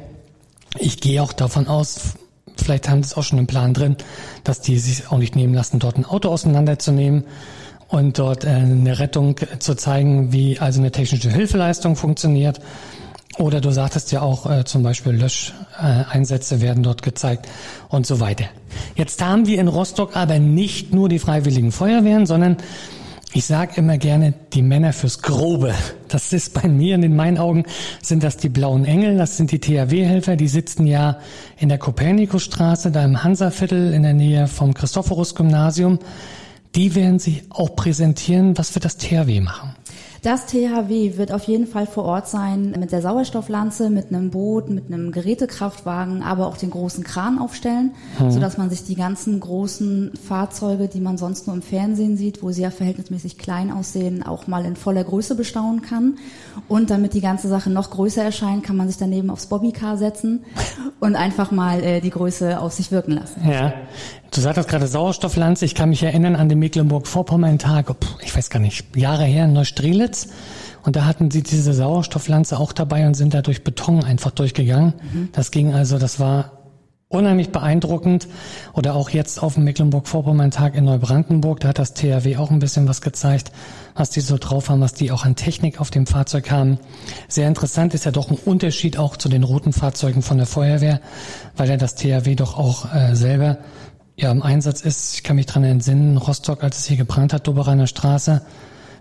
Ich 0.79 1.01
gehe 1.01 1.23
auch 1.23 1.33
davon 1.33 1.67
aus, 1.67 2.15
vielleicht 2.57 2.89
haben 2.89 3.03
sie 3.03 3.09
es 3.09 3.17
auch 3.17 3.23
schon 3.23 3.39
im 3.39 3.47
Plan 3.47 3.75
drin, 3.75 3.97
dass 4.45 4.61
die 4.61 4.79
sich 4.79 5.11
auch 5.11 5.19
nicht 5.19 5.35
nehmen 5.35 5.55
lassen, 5.55 5.79
dort 5.79 5.97
ein 5.97 6.05
Auto 6.05 6.29
auseinanderzunehmen 6.29 7.25
und 7.89 8.19
dort 8.19 8.45
äh, 8.45 8.49
eine 8.49 8.99
Rettung 8.99 9.37
zu 9.59 9.75
zeigen, 9.75 10.33
wie 10.33 10.59
also 10.59 10.81
eine 10.81 10.93
technische 10.93 11.31
Hilfeleistung 11.31 11.97
funktioniert. 11.97 12.61
Oder 13.39 13.61
du 13.61 13.71
sagtest 13.71 14.11
ja 14.11 14.21
auch 14.21 14.51
äh, 14.51 14.65
zum 14.65 14.83
Beispiel 14.83 15.13
Löscheinsätze 15.13 16.61
werden 16.61 16.83
dort 16.83 17.03
gezeigt 17.03 17.49
und 17.89 18.05
so 18.05 18.19
weiter. 18.19 18.47
Jetzt 18.97 19.25
haben 19.25 19.47
wir 19.47 19.61
in 19.61 19.69
Rostock 19.69 20.17
aber 20.17 20.41
nicht 20.41 20.93
nur 20.93 21.09
die 21.09 21.21
Freiwilligen 21.21 21.71
Feuerwehren, 21.71 22.27
sondern 22.27 22.57
ich 23.35 23.45
sage 23.45 23.75
immer 23.77 23.99
gerne 23.99 24.35
die 24.55 24.63
Männer 24.63 24.93
fürs 24.93 25.23
Grobe. 25.23 25.75
Das 26.09 26.33
ist 26.33 26.55
bei 26.55 26.67
mir 26.67 26.97
in 26.97 27.15
meinen 27.15 27.39
Augen 27.39 27.65
sind 28.03 28.25
das 28.25 28.39
die 28.39 28.49
blauen 28.49 28.87
Engel, 28.87 29.19
das 29.19 29.37
sind 29.37 29.53
die 29.53 29.61
THW-Helfer, 29.61 30.35
die 30.35 30.49
sitzen 30.49 30.87
ja 30.87 31.19
in 31.59 31.69
der 31.69 31.79
Kopernikusstraße, 31.79 32.91
da 32.91 33.05
im 33.05 33.23
Hansaviertel 33.23 33.93
in 33.93 34.03
der 34.03 34.15
Nähe 34.15 34.49
vom 34.49 34.75
Christophorus-Gymnasium. 34.75 35.99
Die 36.75 36.95
werden 36.95 37.19
sich 37.19 37.45
auch 37.51 37.77
präsentieren, 37.77 38.57
was 38.59 38.75
wir 38.75 38.81
das 38.81 38.97
THW 38.97 39.41
machen. 39.41 39.78
Das 40.23 40.47
THW 40.47 41.17
wird 41.17 41.33
auf 41.33 41.45
jeden 41.45 41.67
Fall 41.67 41.87
vor 41.87 42.05
Ort 42.05 42.29
sein 42.29 42.75
mit 42.79 42.93
der 42.93 43.03
Sauerstofflanze, 43.03 43.89
mit 43.91 44.09
einem 44.09 44.31
Boot, 44.31 44.69
mit 44.69 44.87
einem 44.87 45.13
Gerätekraftwagen, 45.13 46.23
aber 46.23 46.47
auch 46.47 46.57
den 46.57 46.71
großen 46.71 47.05
Kran 47.05 47.39
aufstellen, 47.39 47.93
mhm. 48.19 48.31
sodass 48.31 48.59
man 48.59 48.69
sich 48.69 48.85
die 48.85 48.97
ganzen 48.97 49.39
großen 49.39 50.13
Fahrzeuge, 50.27 50.89
die 50.89 51.01
man 51.01 51.19
sonst 51.19 51.47
nur 51.47 51.55
im 51.55 51.63
Fernsehen 51.63 52.17
sieht, 52.17 52.43
wo 52.43 52.51
sie 52.51 52.63
ja 52.63 52.71
verhältnismäßig 52.71 53.39
klein 53.39 53.71
aussehen, 53.71 54.23
auch 54.23 54.47
mal 54.47 54.65
in 54.65 54.77
voller 54.77 55.05
Größe 55.05 55.35
bestaunen 55.35 55.83
kann. 55.83 56.19
Und 56.67 56.91
damit 56.91 57.15
die 57.15 57.21
ganze 57.21 57.49
Sache 57.49 57.71
noch 57.71 57.91
größer 57.91 58.23
erscheint, 58.23 58.65
kann 58.65 58.77
man 58.77 58.89
sich 58.89 58.97
daneben 58.97 59.31
aufs 59.31 59.47
Bobbycar 59.47 59.97
setzen 59.97 60.45
und 61.01 61.15
einfach 61.15 61.51
mal 61.51 61.83
äh, 61.83 62.01
die 62.01 62.11
Größe 62.11 62.61
auf 62.61 62.73
sich 62.73 62.91
wirken 62.91 63.13
lassen. 63.13 63.43
Ja, 63.49 63.73
Du 64.31 64.41
sagtest 64.43 64.69
gerade 64.69 64.87
Sauerstofflanze. 64.87 65.65
Ich 65.65 65.75
kann 65.75 65.89
mich 65.89 66.03
erinnern 66.03 66.37
an 66.37 66.49
den 66.49 66.59
Mecklenburg-Vorpommern-Tag, 66.59 67.95
ich 68.23 68.37
weiß 68.37 68.51
gar 68.51 68.61
nicht, 68.61 68.95
Jahre 68.97 69.25
her 69.25 69.47
in 69.47 69.55
Neustrelitz. 69.55 70.29
Und 70.83 70.97
da 70.97 71.07
hatten 71.07 71.31
sie 71.31 71.43
diese 71.43 71.73
Sauerstofflanze 71.73 72.59
auch 72.59 72.73
dabei 72.73 73.07
und 73.07 73.15
sind 73.15 73.35
da 73.35 73.43
durch 73.43 73.65
Beton 73.65 74.05
einfach 74.05 74.31
durchgegangen. 74.31 74.95
Mhm. 75.13 75.29
Das 75.33 75.51
ging 75.51 75.75
also, 75.75 75.99
das 75.99 76.21
war 76.21 76.59
unheimlich 77.09 77.51
beeindruckend. 77.51 78.29
Oder 78.75 78.95
auch 78.95 79.11
jetzt 79.11 79.43
auf 79.43 79.55
dem 79.55 79.65
Mecklenburg-Vorpommern-Tag 79.65 80.75
in 80.75 80.85
Neubrandenburg, 80.85 81.61
da 81.61 81.69
hat 81.69 81.79
das 81.79 81.95
THW 81.95 82.37
auch 82.37 82.51
ein 82.51 82.59
bisschen 82.59 82.87
was 82.87 83.01
gezeigt, 83.01 83.51
was 83.95 84.11
die 84.11 84.21
so 84.21 84.37
drauf 84.39 84.69
haben, 84.69 84.81
was 84.81 84.93
die 84.93 85.11
auch 85.11 85.25
an 85.25 85.37
Technik 85.37 85.81
auf 85.81 85.91
dem 85.91 86.07
Fahrzeug 86.07 86.51
haben. 86.51 86.79
Sehr 87.29 87.49
interessant 87.49 87.95
ist 87.95 88.05
ja 88.05 88.11
doch 88.11 88.31
ein 88.31 88.39
Unterschied 88.45 88.99
auch 88.99 89.17
zu 89.17 89.29
den 89.29 89.43
roten 89.43 89.73
Fahrzeugen 89.73 90.23
von 90.23 90.37
der 90.37 90.47
Feuerwehr, 90.47 91.01
weil 91.57 91.69
ja 91.69 91.77
das 91.77 91.95
THW 91.95 92.35
doch 92.35 92.59
auch 92.59 92.95
äh, 92.95 93.17
selber 93.17 93.59
ja 94.19 94.31
im 94.31 94.43
Einsatz 94.43 94.83
ist. 94.83 95.15
Ich 95.15 95.23
kann 95.23 95.37
mich 95.37 95.47
dran 95.47 95.65
entsinnen, 95.65 96.17
Rostock, 96.17 96.63
als 96.63 96.79
es 96.79 96.87
hier 96.87 96.97
gebrannt 96.97 97.33
hat, 97.33 97.47
Doberaner 97.47 97.87
Straße, 97.87 98.43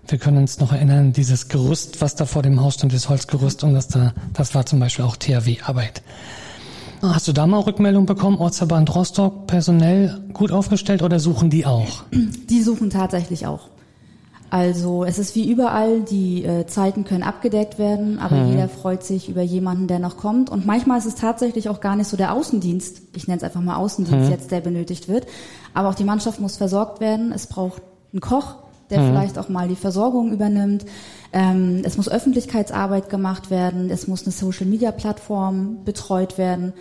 Wir 0.06 0.18
können 0.18 0.38
uns 0.38 0.58
noch 0.58 0.72
erinnern, 0.72 1.12
dieses 1.12 1.48
Gerüst, 1.48 2.00
was 2.00 2.14
da 2.14 2.24
vor 2.24 2.42
dem 2.42 2.62
Haus 2.62 2.74
stand, 2.74 2.94
das 2.94 3.10
Holzgerüst, 3.10 3.62
und 3.62 3.74
das 3.74 3.88
da, 3.88 4.14
das 4.32 4.54
war 4.54 4.64
zum 4.64 4.80
Beispiel 4.80 5.04
auch 5.04 5.16
THW-Arbeit. 5.16 6.02
Hast 7.02 7.28
du 7.28 7.32
da 7.32 7.46
mal 7.46 7.60
Rückmeldung 7.60 8.06
bekommen, 8.06 8.38
Ortsverband 8.38 8.94
Rostock 8.94 9.46
personell 9.46 10.18
gut 10.32 10.50
aufgestellt 10.50 11.02
oder 11.02 11.20
suchen 11.20 11.50
die 11.50 11.66
auch? 11.66 12.04
Die 12.12 12.62
suchen 12.62 12.88
tatsächlich 12.88 13.46
auch. 13.46 13.68
Also 14.50 15.04
es 15.04 15.18
ist 15.18 15.34
wie 15.34 15.50
überall, 15.50 16.00
die 16.00 16.44
äh, 16.44 16.66
Zeiten 16.66 17.04
können 17.04 17.22
abgedeckt 17.22 17.78
werden, 17.78 18.18
aber 18.18 18.36
mhm. 18.36 18.50
jeder 18.50 18.68
freut 18.68 19.02
sich 19.02 19.28
über 19.28 19.42
jemanden, 19.42 19.88
der 19.88 19.98
noch 19.98 20.16
kommt. 20.16 20.48
Und 20.48 20.64
manchmal 20.64 20.98
ist 20.98 21.04
es 21.04 21.16
tatsächlich 21.16 21.68
auch 21.68 21.80
gar 21.80 21.96
nicht 21.96 22.08
so 22.08 22.16
der 22.16 22.32
Außendienst, 22.32 23.02
ich 23.14 23.28
nenne 23.28 23.38
es 23.38 23.44
einfach 23.44 23.60
mal 23.60 23.76
Außendienst 23.76 24.26
mhm. 24.26 24.32
jetzt, 24.32 24.50
der 24.50 24.60
benötigt 24.60 25.08
wird. 25.08 25.26
Aber 25.74 25.90
auch 25.90 25.94
die 25.94 26.04
Mannschaft 26.04 26.40
muss 26.40 26.56
versorgt 26.56 27.00
werden. 27.00 27.30
Es 27.32 27.46
braucht 27.46 27.82
einen 28.12 28.20
Koch, 28.20 28.54
der 28.88 29.00
mhm. 29.00 29.08
vielleicht 29.08 29.38
auch 29.38 29.50
mal 29.50 29.68
die 29.68 29.76
Versorgung 29.76 30.32
übernimmt. 30.32 30.86
Ähm, 31.34 31.82
es 31.84 31.98
muss 31.98 32.08
Öffentlichkeitsarbeit 32.08 33.10
gemacht 33.10 33.50
werden. 33.50 33.90
Es 33.90 34.08
muss 34.08 34.22
eine 34.22 34.32
Social-Media-Plattform 34.32 35.84
betreut 35.84 36.38
werden. 36.38 36.72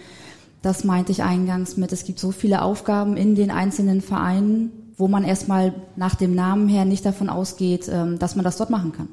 Das 0.61 0.85
meinte 0.85 1.11
ich 1.11 1.21
eingangs 1.21 1.75
mit, 1.75 1.91
es 1.91 2.05
gibt 2.05 2.19
so 2.19 2.31
viele 2.31 2.61
Aufgaben 2.61 3.17
in 3.17 3.35
den 3.35 3.51
einzelnen 3.51 4.01
Vereinen, 4.01 4.71
wo 4.97 5.07
man 5.07 5.23
erstmal 5.23 5.73
nach 5.95 6.15
dem 6.15 6.33
Namen 6.33 6.67
her 6.67 6.83
nicht 6.83 7.05
davon 7.05 7.29
ausgeht, 7.29 7.87
ähm, 7.87 8.17
dass 8.17 8.35
man 8.35 8.43
das 8.43 8.57
dort 8.57 8.71
machen 8.71 8.93
kann. 8.93 9.07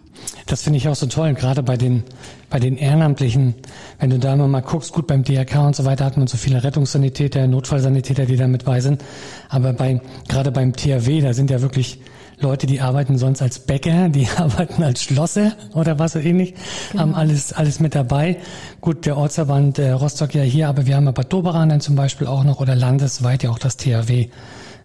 Das 0.46 0.62
finde 0.62 0.78
ich 0.78 0.88
auch 0.88 0.94
so 0.94 1.06
toll, 1.06 1.34
gerade 1.34 1.62
bei 1.62 1.76
den, 1.76 2.04
bei 2.48 2.58
den 2.58 2.78
Ehrenamtlichen. 2.78 3.54
Wenn 3.98 4.08
du 4.08 4.18
da 4.18 4.32
immer 4.32 4.48
mal 4.48 4.62
guckst, 4.62 4.92
gut, 4.92 5.06
beim 5.06 5.24
DRK 5.24 5.66
und 5.66 5.76
so 5.76 5.84
weiter 5.84 6.06
hat 6.06 6.16
man 6.16 6.26
so 6.26 6.38
viele 6.38 6.64
Rettungssanitäter, 6.64 7.46
Notfallsanitäter, 7.46 8.24
die 8.24 8.36
da 8.36 8.46
mit 8.46 8.64
bei 8.64 8.80
sind. 8.80 9.04
Aber 9.50 9.74
bei, 9.74 10.00
gerade 10.26 10.52
beim 10.52 10.72
THW, 10.72 11.20
da 11.20 11.34
sind 11.34 11.50
ja 11.50 11.60
wirklich 11.60 12.00
Leute, 12.40 12.66
die 12.66 12.80
arbeiten 12.80 13.18
sonst 13.18 13.42
als 13.42 13.58
Bäcker, 13.58 14.08
die 14.08 14.26
arbeiten 14.36 14.82
als 14.82 15.02
Schlosser 15.02 15.52
oder 15.74 15.98
was 15.98 16.12
so 16.12 16.18
ähnlich, 16.18 16.54
genau. 16.92 17.02
haben 17.02 17.14
alles, 17.14 17.52
alles 17.52 17.78
mit 17.78 17.94
dabei. 17.94 18.38
Gut, 18.80 19.04
der 19.04 19.18
Ortsverband 19.18 19.78
äh, 19.78 19.90
Rostock 19.90 20.34
ja 20.34 20.42
hier, 20.42 20.68
aber 20.68 20.86
wir 20.86 20.96
haben 20.96 21.12
Bad 21.12 21.30
Doberan 21.30 21.68
dann 21.68 21.80
zum 21.82 21.94
Beispiel 21.94 22.26
auch 22.26 22.42
noch 22.44 22.60
oder 22.60 22.74
landesweit 22.74 23.42
ja 23.42 23.50
auch 23.50 23.58
das 23.58 23.76
THW. 23.76 24.28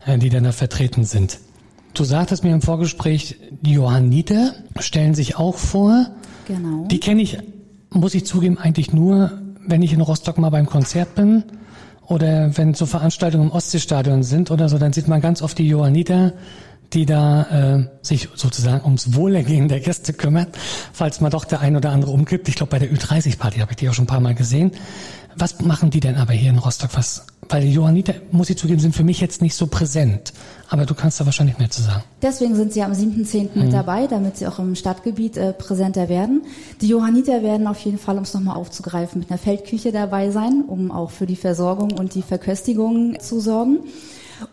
Äh, 0.09 0.17
die 0.17 0.29
dann 0.29 0.43
da 0.43 0.51
vertreten 0.51 1.03
sind. 1.03 1.39
Du 1.93 2.03
sagtest 2.03 2.43
mir 2.43 2.53
im 2.53 2.61
Vorgespräch, 2.61 3.37
die 3.61 3.73
Johanniter 3.73 4.53
stellen 4.79 5.13
sich 5.13 5.37
auch 5.37 5.57
vor. 5.57 6.07
Genau. 6.47 6.85
Die 6.87 6.99
kenne 6.99 7.21
ich, 7.21 7.37
muss 7.89 8.15
ich 8.15 8.25
zugeben, 8.25 8.57
eigentlich 8.57 8.93
nur, 8.93 9.31
wenn 9.65 9.81
ich 9.81 9.93
in 9.93 10.01
Rostock 10.01 10.37
mal 10.37 10.49
beim 10.49 10.65
Konzert 10.65 11.15
bin 11.15 11.43
oder 12.07 12.57
wenn 12.57 12.73
so 12.73 12.85
Veranstaltungen 12.85 13.49
im 13.49 13.51
Ostseestadion 13.51 14.23
sind 14.23 14.49
oder 14.51 14.69
so, 14.69 14.77
dann 14.77 14.93
sieht 14.93 15.07
man 15.07 15.21
ganz 15.21 15.41
oft 15.41 15.57
die 15.57 15.67
Johanniter, 15.67 16.33
die 16.93 17.05
da 17.05 17.77
äh, 17.77 17.87
sich 18.01 18.29
sozusagen 18.33 18.83
ums 18.83 19.13
Wohlergehen 19.13 19.67
der 19.67 19.79
Gäste 19.79 20.13
kümmern, 20.13 20.47
falls 20.91 21.21
mal 21.21 21.29
doch 21.29 21.45
der 21.45 21.59
ein 21.59 21.75
oder 21.75 21.91
andere 21.91 22.11
umkippt. 22.11 22.49
Ich 22.49 22.55
glaube, 22.55 22.71
bei 22.71 22.79
der 22.79 22.91
Ü30-Party 22.91 23.59
habe 23.59 23.71
ich 23.71 23.77
die 23.77 23.89
auch 23.89 23.93
schon 23.93 24.05
ein 24.05 24.07
paar 24.07 24.19
Mal 24.19 24.33
gesehen. 24.33 24.71
Was 25.35 25.59
machen 25.61 25.89
die 25.89 25.99
denn 25.99 26.15
aber 26.15 26.33
hier 26.33 26.49
in 26.49 26.57
Rostock? 26.57 26.91
Was 26.93 27.25
weil 27.49 27.61
die 27.63 27.73
Johanniter, 27.73 28.13
muss 28.31 28.49
ich 28.49 28.57
zugeben, 28.57 28.79
sind 28.79 28.95
für 28.95 29.03
mich 29.03 29.19
jetzt 29.19 29.41
nicht 29.41 29.55
so 29.55 29.65
präsent. 29.65 30.33
Aber 30.69 30.85
du 30.85 30.93
kannst 30.93 31.19
da 31.19 31.25
wahrscheinlich 31.25 31.57
mehr 31.57 31.69
zu 31.69 31.81
sagen. 31.81 32.03
Deswegen 32.21 32.55
sind 32.55 32.73
sie 32.73 32.83
am 32.83 32.91
7.10. 32.91 33.49
Mhm. 33.55 33.63
mit 33.63 33.73
dabei, 33.73 34.05
damit 34.05 34.37
sie 34.37 34.45
auch 34.45 34.59
im 34.59 34.75
Stadtgebiet 34.75 35.35
äh, 35.35 35.53
präsenter 35.53 36.09
werden. 36.09 36.43
Die 36.79 36.87
Johanniter 36.87 37.41
werden 37.41 37.65
auf 37.65 37.79
jeden 37.79 37.97
Fall, 37.97 38.17
um 38.17 38.23
es 38.23 38.35
nochmal 38.35 38.55
aufzugreifen, 38.55 39.21
mit 39.21 39.31
einer 39.31 39.39
Feldküche 39.39 39.91
dabei 39.91 40.29
sein, 40.29 40.63
um 40.67 40.91
auch 40.91 41.09
für 41.09 41.25
die 41.25 41.35
Versorgung 41.35 41.93
und 41.93 42.13
die 42.13 42.21
Verköstigung 42.21 43.19
zu 43.19 43.39
sorgen. 43.39 43.79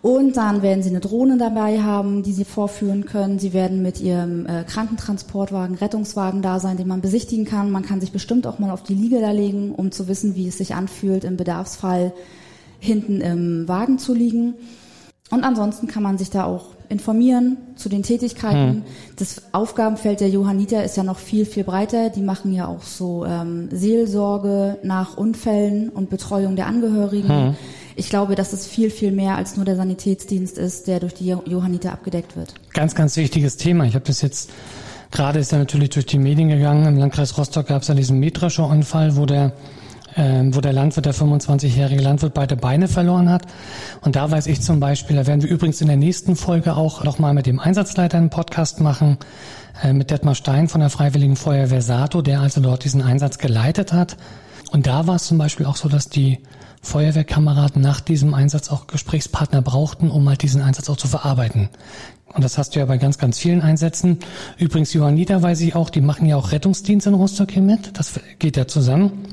Und 0.02 0.36
dann 0.36 0.62
werden 0.62 0.82
sie 0.82 0.90
eine 0.90 1.00
Drohne 1.00 1.38
dabei 1.38 1.82
haben, 1.82 2.22
die 2.22 2.32
sie 2.32 2.44
vorführen 2.44 3.04
können. 3.06 3.38
Sie 3.38 3.52
werden 3.52 3.82
mit 3.82 4.00
ihrem 4.00 4.46
äh, 4.46 4.64
Krankentransportwagen, 4.64 5.76
Rettungswagen 5.76 6.42
da 6.42 6.60
sein, 6.60 6.76
den 6.76 6.88
man 6.88 7.00
besichtigen 7.00 7.44
kann. 7.44 7.70
Man 7.70 7.84
kann 7.84 8.00
sich 8.00 8.12
bestimmt 8.12 8.46
auch 8.46 8.58
mal 8.58 8.70
auf 8.70 8.82
die 8.82 8.94
Liege 8.94 9.20
da 9.20 9.30
legen, 9.30 9.74
um 9.74 9.92
zu 9.92 10.08
wissen, 10.08 10.34
wie 10.34 10.48
es 10.48 10.58
sich 10.58 10.74
anfühlt 10.74 11.24
im 11.24 11.36
Bedarfsfall 11.36 12.12
hinten 12.80 13.20
im 13.20 13.68
Wagen 13.68 13.98
zu 13.98 14.14
liegen. 14.14 14.54
Und 15.30 15.42
ansonsten 15.42 15.88
kann 15.88 16.02
man 16.02 16.18
sich 16.18 16.30
da 16.30 16.44
auch 16.44 16.76
informieren 16.88 17.56
zu 17.74 17.88
den 17.88 18.02
Tätigkeiten. 18.04 18.68
Hm. 18.68 18.82
Das 19.16 19.42
Aufgabenfeld 19.52 20.20
der 20.20 20.28
Johanniter 20.28 20.84
ist 20.84 20.96
ja 20.96 21.02
noch 21.02 21.18
viel, 21.18 21.44
viel 21.44 21.64
breiter. 21.64 22.10
Die 22.10 22.22
machen 22.22 22.52
ja 22.52 22.68
auch 22.68 22.82
so 22.82 23.24
ähm, 23.24 23.68
Seelsorge 23.72 24.78
nach 24.84 25.16
Unfällen 25.16 25.88
und 25.88 26.10
Betreuung 26.10 26.54
der 26.54 26.66
Angehörigen. 26.66 27.28
Hm. 27.28 27.56
Ich 27.96 28.10
glaube, 28.10 28.34
dass 28.34 28.52
es 28.52 28.66
viel, 28.66 28.90
viel 28.90 29.10
mehr 29.10 29.36
als 29.36 29.56
nur 29.56 29.64
der 29.64 29.74
Sanitätsdienst 29.76 30.58
ist, 30.58 30.86
der 30.86 31.00
durch 31.00 31.14
die 31.14 31.34
Johanniter 31.46 31.92
abgedeckt 31.92 32.36
wird. 32.36 32.54
Ganz, 32.74 32.94
ganz 32.94 33.16
wichtiges 33.16 33.56
Thema. 33.56 33.84
Ich 33.84 33.94
habe 33.94 34.04
das 34.04 34.20
jetzt 34.20 34.50
gerade 35.10 35.38
ist 35.38 35.52
ja 35.52 35.58
natürlich 35.58 35.90
durch 35.90 36.06
die 36.06 36.18
Medien 36.18 36.48
gegangen. 36.48 36.86
Im 36.86 36.98
Landkreis 36.98 37.38
Rostock 37.38 37.68
gab 37.68 37.82
es 37.82 37.88
ja 37.88 37.94
diesen 37.94 38.18
Mähdrescher-Unfall, 38.18 39.16
wo 39.16 39.24
der 39.24 39.52
ähm, 40.18 40.54
wo 40.54 40.60
der 40.60 40.72
Landwirt, 40.72 41.04
der 41.04 41.14
25-jährige 41.14 42.02
Landwirt, 42.02 42.32
beide 42.32 42.56
Beine 42.56 42.88
verloren 42.88 43.28
hat. 43.28 43.42
Und 44.00 44.16
da 44.16 44.30
weiß 44.30 44.46
ich 44.46 44.62
zum 44.62 44.80
Beispiel, 44.80 45.14
da 45.14 45.26
werden 45.26 45.42
wir 45.42 45.50
übrigens 45.50 45.82
in 45.82 45.88
der 45.88 45.98
nächsten 45.98 46.36
Folge 46.36 46.74
auch 46.74 47.04
nochmal 47.04 47.34
mit 47.34 47.44
dem 47.44 47.60
Einsatzleiter 47.60 48.16
einen 48.16 48.30
Podcast 48.30 48.80
machen, 48.80 49.18
äh, 49.82 49.92
mit 49.92 50.10
Detmar 50.10 50.34
Stein 50.34 50.68
von 50.68 50.80
der 50.80 50.88
Freiwilligen 50.88 51.36
Feuerwehr 51.36 51.82
Sato, 51.82 52.22
der 52.22 52.40
also 52.40 52.62
dort 52.62 52.84
diesen 52.84 53.02
Einsatz 53.02 53.36
geleitet 53.36 53.92
hat. 53.92 54.16
Und 54.70 54.86
da 54.86 55.06
war 55.06 55.16
es 55.16 55.24
zum 55.24 55.38
Beispiel 55.38 55.66
auch 55.66 55.76
so, 55.76 55.88
dass 55.88 56.08
die 56.08 56.38
Feuerwehrkameraden 56.82 57.82
nach 57.82 58.00
diesem 58.00 58.34
Einsatz 58.34 58.70
auch 58.70 58.86
Gesprächspartner 58.86 59.62
brauchten, 59.62 60.10
um 60.10 60.28
halt 60.28 60.42
diesen 60.42 60.62
Einsatz 60.62 60.88
auch 60.88 60.96
zu 60.96 61.08
verarbeiten. 61.08 61.68
Und 62.32 62.44
das 62.44 62.58
hast 62.58 62.74
du 62.74 62.80
ja 62.80 62.86
bei 62.86 62.98
ganz, 62.98 63.18
ganz 63.18 63.38
vielen 63.38 63.62
Einsätzen. 63.62 64.18
Übrigens, 64.58 64.92
Johanniter 64.92 65.42
weiß 65.42 65.60
ich 65.62 65.74
auch, 65.74 65.90
die 65.90 66.00
machen 66.00 66.26
ja 66.26 66.36
auch 66.36 66.52
Rettungsdienst 66.52 67.06
in 67.06 67.14
Rostock 67.14 67.50
hier 67.50 67.62
mit. 67.62 67.98
Das 67.98 68.20
geht 68.38 68.56
ja 68.56 68.66
zusammen. 68.66 69.24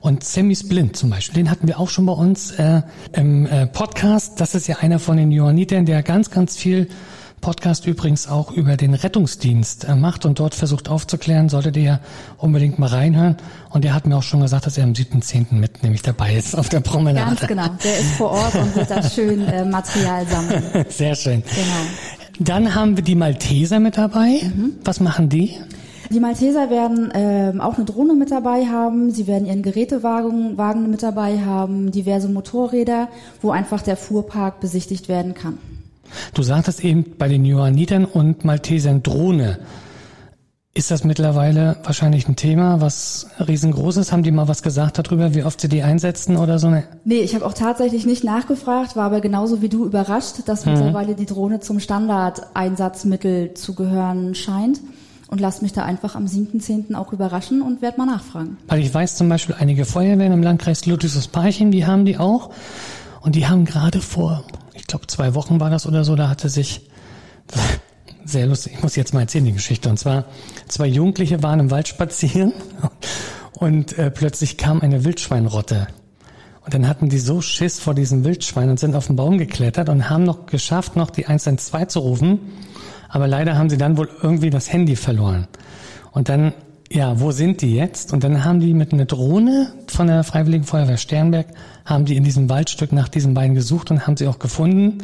Und 0.00 0.22
Sammy 0.22 0.54
Splint 0.54 0.96
zum 0.96 1.10
Beispiel, 1.10 1.42
den 1.42 1.50
hatten 1.50 1.66
wir 1.66 1.80
auch 1.80 1.88
schon 1.88 2.06
bei 2.06 2.12
uns 2.12 2.52
äh, 2.52 2.82
im 3.14 3.46
äh, 3.46 3.66
Podcast. 3.66 4.40
Das 4.40 4.54
ist 4.54 4.68
ja 4.68 4.76
einer 4.76 4.98
von 4.98 5.16
den 5.16 5.32
Johannitern, 5.32 5.86
der 5.86 6.02
ganz, 6.02 6.30
ganz 6.30 6.56
viel 6.56 6.88
Podcast 7.42 7.86
übrigens 7.86 8.26
auch 8.28 8.50
über 8.52 8.78
den 8.78 8.94
Rettungsdienst 8.94 9.84
äh, 9.84 9.94
macht 9.94 10.24
und 10.24 10.38
dort 10.38 10.54
versucht 10.54 10.88
aufzuklären, 10.88 11.50
solltet 11.50 11.76
ihr 11.76 12.00
unbedingt 12.38 12.78
mal 12.78 12.86
reinhören. 12.86 13.36
Und 13.68 13.84
er 13.84 13.92
hat 13.92 14.06
mir 14.06 14.16
auch 14.16 14.22
schon 14.22 14.40
gesagt, 14.40 14.64
dass 14.64 14.78
er 14.78 14.84
am 14.84 14.92
7.10. 14.92 15.54
mit 15.56 15.82
nämlich 15.82 16.00
dabei 16.00 16.36
ist 16.36 16.56
auf 16.56 16.70
der 16.70 16.80
Promenade. 16.80 17.26
Ganz 17.26 17.46
genau, 17.46 17.66
der 17.84 17.98
ist 17.98 18.12
vor 18.12 18.30
Ort 18.30 18.54
und 18.54 18.74
wird 18.74 18.90
da 18.90 19.02
schön 19.02 19.46
äh, 19.46 19.64
Material 19.64 20.26
sammeln. 20.26 20.86
Sehr 20.88 21.14
schön. 21.14 21.42
Genau. 21.42 22.38
Dann 22.38 22.74
haben 22.74 22.96
wir 22.96 23.04
die 23.04 23.16
Malteser 23.16 23.78
mit 23.78 23.98
dabei. 23.98 24.40
Mhm. 24.42 24.76
Was 24.84 25.00
machen 25.00 25.28
die? 25.28 25.58
Die 26.10 26.20
Malteser 26.20 26.70
werden 26.70 27.10
ähm, 27.14 27.60
auch 27.60 27.76
eine 27.76 27.86
Drohne 27.86 28.14
mit 28.14 28.30
dabei 28.30 28.66
haben. 28.66 29.10
Sie 29.10 29.26
werden 29.26 29.46
ihren 29.46 29.62
Gerätewagen 29.62 30.58
Wagen 30.58 30.90
mit 30.90 31.02
dabei 31.02 31.40
haben, 31.40 31.90
diverse 31.90 32.28
Motorräder, 32.28 33.08
wo 33.40 33.50
einfach 33.50 33.82
der 33.82 33.96
Fuhrpark 33.96 34.60
besichtigt 34.60 35.08
werden 35.08 35.34
kann. 35.34 35.58
Du 36.34 36.42
sagtest 36.42 36.84
eben 36.84 37.16
bei 37.18 37.28
den 37.28 37.44
Johannitern 37.44 38.04
und 38.04 38.44
Maltesern 38.44 39.02
Drohne. 39.02 39.58
Ist 40.74 40.90
das 40.90 41.04
mittlerweile 41.04 41.76
wahrscheinlich 41.84 42.26
ein 42.28 42.36
Thema, 42.36 42.80
was 42.80 43.26
riesengroß 43.46 43.98
ist? 43.98 44.10
Haben 44.10 44.22
die 44.22 44.30
mal 44.30 44.48
was 44.48 44.62
gesagt 44.62 44.98
darüber, 44.98 45.34
wie 45.34 45.44
oft 45.44 45.60
sie 45.60 45.68
die 45.68 45.82
einsetzen 45.82 46.38
oder 46.38 46.58
so? 46.58 46.70
Nee, 47.04 47.16
ich 47.16 47.34
habe 47.34 47.44
auch 47.44 47.52
tatsächlich 47.52 48.06
nicht 48.06 48.24
nachgefragt, 48.24 48.96
war 48.96 49.04
aber 49.04 49.20
genauso 49.20 49.60
wie 49.60 49.68
du 49.68 49.84
überrascht, 49.84 50.36
dass 50.46 50.64
mhm. 50.64 50.72
mittlerweile 50.72 51.14
die 51.14 51.26
Drohne 51.26 51.60
zum 51.60 51.78
Standardeinsatzmittel 51.78 53.52
zu 53.52 53.74
gehören 53.74 54.34
scheint. 54.34 54.80
Und 55.28 55.40
lass 55.40 55.62
mich 55.62 55.72
da 55.72 55.84
einfach 55.84 56.14
am 56.14 56.24
7.10. 56.24 56.94
auch 56.94 57.12
überraschen 57.12 57.62
und 57.62 57.80
werde 57.80 57.98
mal 57.98 58.06
nachfragen. 58.06 58.58
Weil 58.68 58.80
ich 58.80 58.92
weiß 58.92 59.16
zum 59.16 59.30
Beispiel, 59.30 59.56
einige 59.58 59.86
Feuerwehren 59.86 60.32
im 60.32 60.42
Landkreis 60.42 60.84
Ludwigsparchen, 60.84 61.70
die 61.70 61.86
haben 61.86 62.04
die 62.04 62.18
auch. 62.18 62.50
Und 63.20 63.34
die 63.34 63.46
haben 63.46 63.64
gerade 63.64 64.00
vor, 64.00 64.44
ich 64.74 64.86
glaube 64.86 65.06
zwei 65.06 65.34
Wochen 65.34 65.60
war 65.60 65.70
das 65.70 65.86
oder 65.86 66.04
so, 66.04 66.16
da 66.16 66.28
hatte 66.28 66.48
sich 66.48 66.88
sehr 68.24 68.46
lustig. 68.46 68.74
Ich 68.76 68.82
muss 68.82 68.96
jetzt 68.96 69.14
mal 69.14 69.20
erzählen 69.20 69.44
die 69.44 69.52
Geschichte. 69.52 69.88
Und 69.88 69.98
zwar, 69.98 70.24
zwei 70.68 70.86
Jugendliche 70.86 71.42
waren 71.42 71.60
im 71.60 71.70
Wald 71.70 71.88
spazieren 71.88 72.52
und 73.52 73.98
äh, 73.98 74.10
plötzlich 74.10 74.56
kam 74.56 74.80
eine 74.80 75.04
Wildschweinrotte. 75.04 75.88
Und 76.64 76.74
dann 76.74 76.86
hatten 76.86 77.08
die 77.08 77.18
so 77.18 77.40
Schiss 77.40 77.80
vor 77.80 77.94
diesem 77.94 78.24
Wildschwein 78.24 78.70
und 78.70 78.78
sind 78.78 78.94
auf 78.94 79.08
den 79.08 79.16
Baum 79.16 79.36
geklettert 79.36 79.88
und 79.88 80.08
haben 80.08 80.22
noch 80.22 80.46
geschafft, 80.46 80.94
noch 80.94 81.10
die 81.10 81.26
112 81.26 81.88
zu 81.88 82.00
rufen. 82.00 82.38
Aber 83.08 83.26
leider 83.26 83.58
haben 83.58 83.68
sie 83.68 83.76
dann 83.76 83.96
wohl 83.96 84.08
irgendwie 84.22 84.50
das 84.50 84.72
Handy 84.72 84.94
verloren. 84.94 85.48
Und 86.12 86.28
dann, 86.28 86.52
ja, 86.92 87.18
wo 87.20 87.30
sind 87.30 87.62
die 87.62 87.74
jetzt? 87.74 88.12
Und 88.12 88.22
dann 88.22 88.44
haben 88.44 88.60
die 88.60 88.74
mit 88.74 88.92
einer 88.92 89.06
Drohne 89.06 89.72
von 89.86 90.06
der 90.06 90.24
Freiwilligen 90.24 90.64
Feuerwehr 90.64 90.98
Sternberg, 90.98 91.46
haben 91.86 92.04
die 92.04 92.16
in 92.16 92.24
diesem 92.24 92.50
Waldstück 92.50 92.92
nach 92.92 93.08
diesen 93.08 93.32
beiden 93.32 93.54
gesucht 93.54 93.90
und 93.90 94.06
haben 94.06 94.16
sie 94.16 94.26
auch 94.26 94.38
gefunden. 94.38 94.98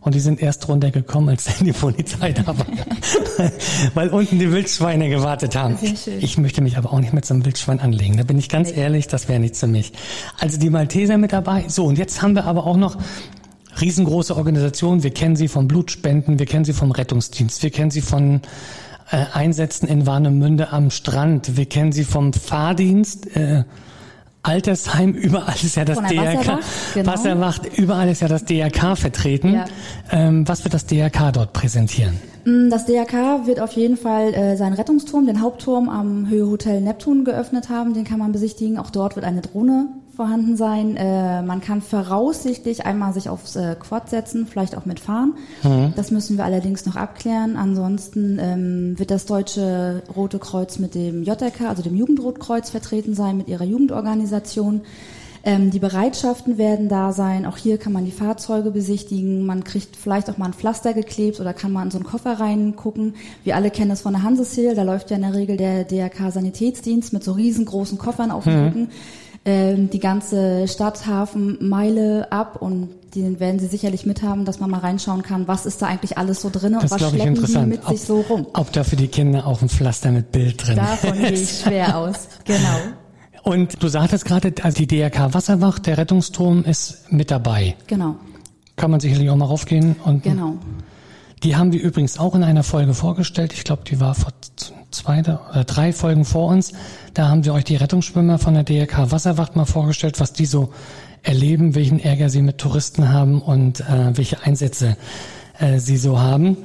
Und 0.00 0.14
die 0.14 0.20
sind 0.20 0.40
erst 0.40 0.66
runtergekommen, 0.68 1.28
als 1.28 1.44
dann 1.58 1.66
die 1.66 1.72
Polizei 1.72 2.32
da 2.32 2.46
war. 2.46 2.64
Weil 3.94 4.08
unten 4.10 4.38
die 4.38 4.50
Wildschweine 4.50 5.10
gewartet 5.10 5.56
haben. 5.56 5.76
Ich 6.20 6.38
möchte 6.38 6.62
mich 6.62 6.78
aber 6.78 6.92
auch 6.92 7.00
nicht 7.00 7.12
mit 7.12 7.26
so 7.26 7.34
einem 7.34 7.44
Wildschwein 7.44 7.80
anlegen. 7.80 8.16
Da 8.16 8.22
bin 8.22 8.38
ich 8.38 8.48
ganz 8.48 8.74
ehrlich, 8.74 9.08
das 9.08 9.28
wäre 9.28 9.40
nichts 9.40 9.60
für 9.60 9.66
mich. 9.66 9.92
Also 10.38 10.58
die 10.58 10.70
Malteser 10.70 11.18
mit 11.18 11.32
dabei. 11.32 11.64
So, 11.68 11.84
und 11.84 11.98
jetzt 11.98 12.22
haben 12.22 12.34
wir 12.34 12.44
aber 12.44 12.66
auch 12.66 12.76
noch 12.76 12.96
riesengroße 13.80 14.36
Organisationen. 14.36 15.02
Wir 15.02 15.10
kennen 15.10 15.36
sie 15.36 15.48
vom 15.48 15.68
Blutspenden, 15.68 16.38
wir 16.38 16.46
kennen 16.46 16.64
sie 16.64 16.72
vom 16.72 16.92
Rettungsdienst, 16.92 17.62
wir 17.62 17.70
kennen 17.70 17.90
sie 17.90 18.00
von 18.00 18.40
äh, 19.10 19.24
einsetzen 19.32 19.88
in 19.88 20.06
Warnemünde 20.06 20.72
am 20.72 20.90
Strand. 20.90 21.56
Wir 21.56 21.66
kennen 21.66 21.92
sie 21.92 22.04
vom 22.04 22.32
Fahrdienst. 22.32 23.36
Äh, 23.36 23.64
Altersheim, 24.42 25.12
überall 25.14 25.54
ist 25.54 25.76
ja 25.76 25.84
das 25.84 25.98
DRK. 25.98 26.16
Wasserwacht, 26.16 26.64
genau. 26.94 27.12
Wasserwacht, 27.12 27.78
überall 27.78 28.08
ist 28.08 28.22
ja 28.22 28.28
das 28.28 28.44
DRK 28.44 28.96
vertreten. 28.96 29.54
Ja. 29.54 29.64
Ähm, 30.10 30.46
was 30.46 30.64
wird 30.64 30.74
das 30.74 30.86
DRK 30.86 31.32
dort 31.32 31.52
präsentieren? 31.52 32.14
Mm, 32.44 32.70
das 32.70 32.86
DRK 32.86 33.46
wird 33.46 33.60
auf 33.60 33.72
jeden 33.72 33.96
Fall 33.96 34.32
äh, 34.34 34.56
seinen 34.56 34.74
Rettungsturm, 34.74 35.26
den 35.26 35.42
Hauptturm 35.42 35.88
am 35.88 36.28
Höhehotel 36.28 36.80
Neptun 36.80 37.24
geöffnet 37.24 37.68
haben. 37.68 37.94
Den 37.94 38.04
kann 38.04 38.18
man 38.18 38.32
besichtigen. 38.32 38.78
Auch 38.78 38.90
dort 38.90 39.16
wird 39.16 39.26
eine 39.26 39.40
Drohne 39.40 39.88
vorhanden 40.16 40.56
sein. 40.56 40.96
Äh, 40.96 41.42
man 41.42 41.60
kann 41.60 41.82
voraussichtlich 41.82 42.86
einmal 42.86 43.12
sich 43.12 43.28
aufs 43.28 43.54
äh, 43.54 43.76
Quad 43.78 44.08
setzen, 44.08 44.46
vielleicht 44.46 44.76
auch 44.76 44.86
mitfahren. 44.86 45.34
Mhm. 45.62 45.92
Das 45.94 46.10
müssen 46.10 46.36
wir 46.38 46.44
allerdings 46.44 46.86
noch 46.86 46.96
abklären. 46.96 47.56
Ansonsten 47.56 48.38
ähm, 48.40 48.98
wird 48.98 49.10
das 49.10 49.26
Deutsche 49.26 50.02
Rote 50.14 50.38
Kreuz 50.38 50.78
mit 50.78 50.94
dem 50.94 51.22
JRK, 51.22 51.68
also 51.68 51.82
dem 51.82 51.94
Jugendrotkreuz, 51.94 52.70
vertreten 52.70 53.14
sein 53.14 53.36
mit 53.36 53.48
ihrer 53.48 53.64
Jugendorganisation. 53.64 54.82
Ähm, 55.46 55.70
die 55.70 55.78
Bereitschaften 55.78 56.58
werden 56.58 56.88
da 56.88 57.12
sein. 57.12 57.46
Auch 57.46 57.56
hier 57.56 57.78
kann 57.78 57.92
man 57.92 58.04
die 58.04 58.10
Fahrzeuge 58.10 58.72
besichtigen. 58.72 59.46
Man 59.46 59.62
kriegt 59.62 59.94
vielleicht 59.94 60.28
auch 60.28 60.38
mal 60.38 60.46
ein 60.46 60.54
Pflaster 60.54 60.92
geklebt 60.92 61.38
oder 61.38 61.54
kann 61.54 61.72
mal 61.72 61.84
in 61.84 61.92
so 61.92 61.98
einen 61.98 62.04
Koffer 62.04 62.40
reingucken. 62.40 63.14
Wir 63.44 63.54
alle 63.54 63.70
kennen 63.70 63.90
das 63.90 64.00
von 64.00 64.14
der 64.14 64.24
Hansesil. 64.24 64.74
Da 64.74 64.82
läuft 64.82 65.10
ja 65.10 65.16
in 65.16 65.22
der 65.22 65.34
Regel 65.34 65.56
der 65.56 65.84
DRK 65.84 66.32
Sanitätsdienst 66.32 67.12
mit 67.12 67.22
so 67.22 67.30
riesengroßen 67.30 67.96
Koffern 67.96 68.32
auf 68.32 68.42
dem 68.42 68.64
mhm. 68.64 68.88
Ähm, 69.48 69.90
die 69.90 70.00
ganze 70.00 70.66
Stadthafenmeile 70.66 72.32
ab 72.32 72.60
und 72.60 72.88
die 73.14 73.38
werden 73.38 73.60
Sie 73.60 73.68
sicherlich 73.68 74.04
mithaben, 74.04 74.44
dass 74.44 74.58
man 74.58 74.68
mal 74.68 74.80
reinschauen 74.80 75.22
kann, 75.22 75.46
was 75.46 75.66
ist 75.66 75.80
da 75.80 75.86
eigentlich 75.86 76.18
alles 76.18 76.40
so 76.40 76.50
drin 76.50 76.74
und 76.74 76.90
was 76.90 77.00
schleppen 77.00 77.34
die 77.36 77.58
mit 77.58 77.84
ob, 77.84 77.90
sich 77.90 78.00
so 78.00 78.22
rum. 78.22 78.48
Ob 78.54 78.72
da 78.72 78.82
für 78.82 78.96
die 78.96 79.06
Kinder 79.06 79.46
auch 79.46 79.62
ein 79.62 79.68
Pflaster 79.68 80.10
mit 80.10 80.32
Bild 80.32 80.66
drin 80.66 80.74
Davon 80.74 81.12
gehe 81.12 81.30
ich 81.30 81.60
schwer 81.60 81.96
aus, 81.96 82.26
genau. 82.44 82.76
Und 83.44 83.80
du 83.80 83.86
sagtest 83.86 84.24
gerade, 84.24 84.52
also 84.62 84.76
die 84.84 84.88
DRK 84.88 85.32
Wasserwacht, 85.32 85.86
der 85.86 85.98
Rettungsturm 85.98 86.64
ist 86.64 87.12
mit 87.12 87.30
dabei. 87.30 87.76
Genau. 87.86 88.16
Kann 88.74 88.90
man 88.90 88.98
sicherlich 88.98 89.30
auch 89.30 89.36
mal 89.36 89.44
raufgehen 89.44 89.94
und. 90.04 90.24
Genau. 90.24 90.56
Die 91.44 91.54
haben 91.54 91.72
wir 91.72 91.80
übrigens 91.80 92.18
auch 92.18 92.34
in 92.34 92.42
einer 92.42 92.64
Folge 92.64 92.94
vorgestellt. 92.94 93.52
Ich 93.52 93.62
glaube, 93.62 93.84
die 93.88 94.00
war 94.00 94.16
vor 94.16 94.32
zwei 94.96 95.20
oder 95.20 95.64
drei 95.64 95.92
Folgen 95.92 96.24
vor 96.24 96.48
uns. 96.48 96.72
Da 97.14 97.28
haben 97.28 97.44
wir 97.44 97.54
euch 97.54 97.64
die 97.64 97.76
Rettungsschwimmer 97.76 98.38
von 98.38 98.54
der 98.54 98.64
DRK 98.64 99.10
Wasserwacht 99.10 99.56
mal 99.56 99.64
vorgestellt, 99.64 100.18
was 100.20 100.32
die 100.32 100.46
so 100.46 100.72
erleben, 101.22 101.74
welchen 101.74 102.00
Ärger 102.00 102.30
sie 102.30 102.42
mit 102.42 102.58
Touristen 102.58 103.08
haben 103.08 103.40
und 103.40 103.80
äh, 103.80 104.16
welche 104.16 104.42
Einsätze 104.42 104.96
äh, 105.58 105.78
sie 105.78 105.96
so 105.96 106.18
haben. 106.18 106.56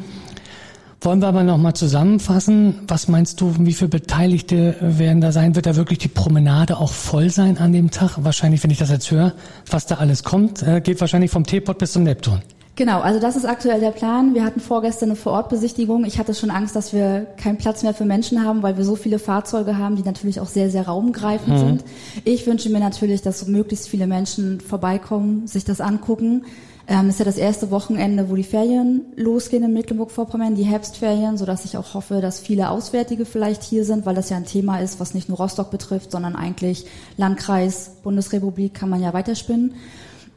Wollen 1.03 1.19
wir 1.19 1.29
aber 1.29 1.43
nochmal 1.43 1.73
zusammenfassen? 1.73 2.81
Was 2.87 3.07
meinst 3.07 3.41
du, 3.41 3.55
wie 3.57 3.73
viele 3.73 3.89
Beteiligte 3.89 4.75
werden 4.81 5.19
da 5.19 5.31
sein? 5.31 5.55
Wird 5.55 5.65
da 5.65 5.75
wirklich 5.75 5.97
die 5.97 6.07
Promenade 6.07 6.77
auch 6.77 6.91
voll 6.91 7.31
sein 7.31 7.57
an 7.57 7.73
dem 7.73 7.89
Tag? 7.89 8.17
Wahrscheinlich, 8.17 8.61
wenn 8.63 8.69
ich 8.69 8.77
das 8.77 8.91
jetzt 8.91 9.09
höre, 9.09 9.33
was 9.67 9.87
da 9.87 9.95
alles 9.95 10.23
kommt, 10.23 10.61
äh, 10.61 10.79
geht 10.79 11.01
wahrscheinlich 11.01 11.31
vom 11.31 11.43
Teepot 11.43 11.75
bis 11.75 11.93
zum 11.93 12.03
Neptun. 12.03 12.41
Genau, 12.77 13.01
also 13.01 13.19
das 13.19 13.35
ist 13.35 13.45
aktuell 13.45 13.81
der 13.81 13.91
Plan. 13.91 14.33
Wir 14.33 14.45
hatten 14.45 14.61
vorgestern 14.61 15.09
eine 15.09 15.17
Vorortbesichtigung. 15.17 16.05
Ich 16.05 16.17
hatte 16.17 16.33
schon 16.33 16.49
Angst, 16.49 16.75
dass 16.75 16.93
wir 16.93 17.27
keinen 17.37 17.57
Platz 17.57 17.83
mehr 17.83 17.93
für 17.93 18.05
Menschen 18.05 18.45
haben, 18.45 18.63
weil 18.63 18.77
wir 18.77 18.85
so 18.85 18.95
viele 18.95 19.19
Fahrzeuge 19.19 19.77
haben, 19.77 19.97
die 19.97 20.03
natürlich 20.03 20.39
auch 20.39 20.47
sehr, 20.47 20.69
sehr 20.69 20.87
raumgreifend 20.87 21.55
mhm. 21.55 21.59
sind. 21.59 21.83
Ich 22.23 22.47
wünsche 22.47 22.69
mir 22.69 22.79
natürlich, 22.79 23.21
dass 23.21 23.45
möglichst 23.45 23.89
viele 23.89 24.07
Menschen 24.07 24.61
vorbeikommen, 24.61 25.47
sich 25.47 25.65
das 25.65 25.81
angucken. 25.81 26.45
Ähm, 26.87 27.09
ist 27.09 27.19
ja 27.19 27.25
das 27.25 27.37
erste 27.37 27.71
Wochenende, 27.71 28.29
wo 28.29 28.35
die 28.35 28.43
Ferien 28.43 29.01
losgehen 29.15 29.63
in 29.63 29.73
Mecklenburg-Vorpommern, 29.73 30.55
die 30.55 30.63
Herbstferien, 30.63 31.37
so 31.37 31.45
dass 31.45 31.65
ich 31.65 31.77
auch 31.77 31.93
hoffe, 31.93 32.21
dass 32.21 32.39
viele 32.39 32.69
Auswärtige 32.69 33.25
vielleicht 33.25 33.63
hier 33.63 33.85
sind, 33.85 34.05
weil 34.05 34.15
das 34.15 34.29
ja 34.29 34.37
ein 34.37 34.45
Thema 34.45 34.79
ist, 34.79 34.99
was 34.99 35.13
nicht 35.13 35.29
nur 35.29 35.37
Rostock 35.37 35.71
betrifft, 35.71 36.11
sondern 36.11 36.35
eigentlich 36.35 36.85
Landkreis, 37.17 37.97
Bundesrepublik 38.01 38.73
kann 38.73 38.89
man 38.89 39.01
ja 39.01 39.13
weiterspinnen. 39.13 39.75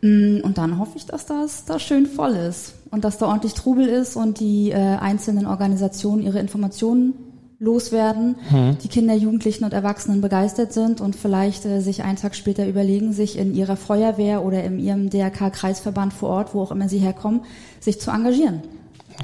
Mm, 0.04 0.40
und 0.42 0.58
dann 0.58 0.78
hoffe 0.78 0.98
ich, 0.98 1.06
dass 1.06 1.24
das 1.24 1.64
da 1.64 1.78
schön 1.78 2.04
voll 2.04 2.32
ist 2.32 2.74
und 2.90 3.04
dass 3.04 3.16
da 3.16 3.26
ordentlich 3.26 3.54
Trubel 3.54 3.88
ist 3.88 4.16
und 4.16 4.38
die 4.38 4.70
äh, 4.70 4.74
einzelnen 4.74 5.46
Organisationen 5.46 6.22
ihre 6.22 6.40
Informationen 6.40 7.14
loswerden, 7.58 8.36
mhm. 8.50 8.76
die 8.82 8.88
Kinder, 8.88 9.14
Jugendlichen 9.14 9.64
und 9.64 9.72
Erwachsenen 9.72 10.20
begeistert 10.20 10.74
sind 10.74 11.00
und 11.00 11.16
vielleicht 11.16 11.64
äh, 11.64 11.80
sich 11.80 12.02
einen 12.02 12.16
Tag 12.16 12.34
später 12.34 12.68
überlegen, 12.68 13.14
sich 13.14 13.38
in 13.38 13.54
ihrer 13.54 13.76
Feuerwehr 13.76 14.44
oder 14.44 14.62
in 14.62 14.78
ihrem 14.78 15.08
DRK-Kreisverband 15.08 16.12
vor 16.12 16.28
Ort, 16.28 16.54
wo 16.54 16.60
auch 16.60 16.70
immer 16.70 16.90
sie 16.90 16.98
herkommen, 16.98 17.40
sich 17.80 17.98
zu 17.98 18.10
engagieren. 18.10 18.60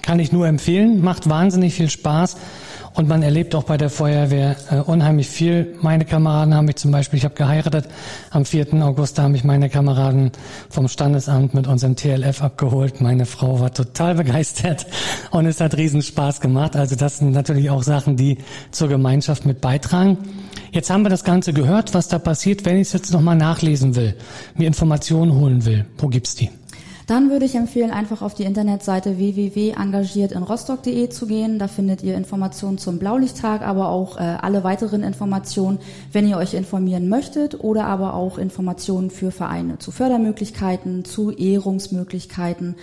Kann 0.00 0.18
ich 0.18 0.32
nur 0.32 0.46
empfehlen, 0.46 1.02
macht 1.02 1.28
wahnsinnig 1.28 1.74
viel 1.74 1.90
Spaß. 1.90 2.36
Und 2.94 3.08
man 3.08 3.22
erlebt 3.22 3.54
auch 3.54 3.62
bei 3.62 3.76
der 3.76 3.88
Feuerwehr 3.88 4.56
äh, 4.70 4.76
unheimlich 4.76 5.28
viel. 5.28 5.76
Meine 5.80 6.04
Kameraden 6.04 6.54
haben 6.54 6.64
mich 6.64 6.76
zum 6.76 6.90
Beispiel, 6.90 7.18
ich 7.18 7.24
habe 7.24 7.34
geheiratet, 7.34 7.86
am 8.30 8.44
4. 8.44 8.74
August 8.82 9.18
haben 9.18 9.32
mich 9.32 9.44
meine 9.44 9.68
Kameraden 9.68 10.32
vom 10.68 10.88
Standesamt 10.88 11.54
mit 11.54 11.68
unserem 11.68 11.94
TLF 11.94 12.42
abgeholt. 12.42 13.00
Meine 13.00 13.26
Frau 13.26 13.60
war 13.60 13.72
total 13.72 14.14
begeistert 14.16 14.86
und 15.30 15.46
es 15.46 15.60
hat 15.60 15.76
riesen 15.76 16.02
Spaß 16.02 16.40
gemacht. 16.40 16.74
Also 16.74 16.96
das 16.96 17.18
sind 17.18 17.30
natürlich 17.30 17.70
auch 17.70 17.84
Sachen, 17.84 18.16
die 18.16 18.38
zur 18.72 18.88
Gemeinschaft 18.88 19.46
mit 19.46 19.60
beitragen. 19.60 20.18
Jetzt 20.72 20.90
haben 20.90 21.02
wir 21.02 21.10
das 21.10 21.24
Ganze 21.24 21.52
gehört, 21.52 21.94
was 21.94 22.08
da 22.08 22.18
passiert. 22.18 22.64
Wenn 22.64 22.76
ich 22.76 22.88
es 22.88 22.92
jetzt 22.92 23.12
nochmal 23.12 23.36
nachlesen 23.36 23.94
will, 23.94 24.16
mir 24.54 24.66
Informationen 24.66 25.34
holen 25.34 25.64
will, 25.64 25.86
wo 25.98 26.08
gibt's 26.08 26.34
die? 26.34 26.50
Dann 27.10 27.28
würde 27.28 27.44
ich 27.44 27.56
empfehlen, 27.56 27.90
einfach 27.90 28.22
auf 28.22 28.34
die 28.34 28.44
Internetseite 28.44 29.18
www.engagiertinrostock.de 29.18 31.08
zu 31.08 31.26
gehen. 31.26 31.58
Da 31.58 31.66
findet 31.66 32.04
ihr 32.04 32.14
Informationen 32.14 32.78
zum 32.78 33.00
Blaulichttag, 33.00 33.62
aber 33.62 33.88
auch 33.88 34.16
äh, 34.16 34.20
alle 34.20 34.62
weiteren 34.62 35.02
Informationen, 35.02 35.80
wenn 36.12 36.28
ihr 36.28 36.36
euch 36.36 36.54
informieren 36.54 37.08
möchtet 37.08 37.64
oder 37.64 37.86
aber 37.86 38.14
auch 38.14 38.38
Informationen 38.38 39.10
für 39.10 39.32
Vereine 39.32 39.80
zu 39.80 39.90
Fördermöglichkeiten, 39.90 41.04
zu 41.04 41.32
Ehrungsmöglichkeiten. 41.32 42.76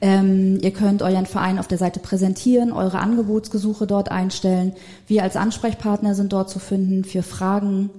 Ähm, 0.00 0.58
ihr 0.60 0.72
könnt 0.72 1.00
euren 1.00 1.26
Verein 1.26 1.60
auf 1.60 1.68
der 1.68 1.78
Seite 1.78 2.00
präsentieren, 2.00 2.72
eure 2.72 2.98
Angebotsgesuche 2.98 3.86
dort 3.86 4.10
einstellen. 4.10 4.72
Wir 5.06 5.22
als 5.22 5.36
Ansprechpartner 5.36 6.16
sind 6.16 6.32
dort 6.32 6.50
zu 6.50 6.58
finden 6.58 7.04
für 7.04 7.22
Fragen, 7.22 7.90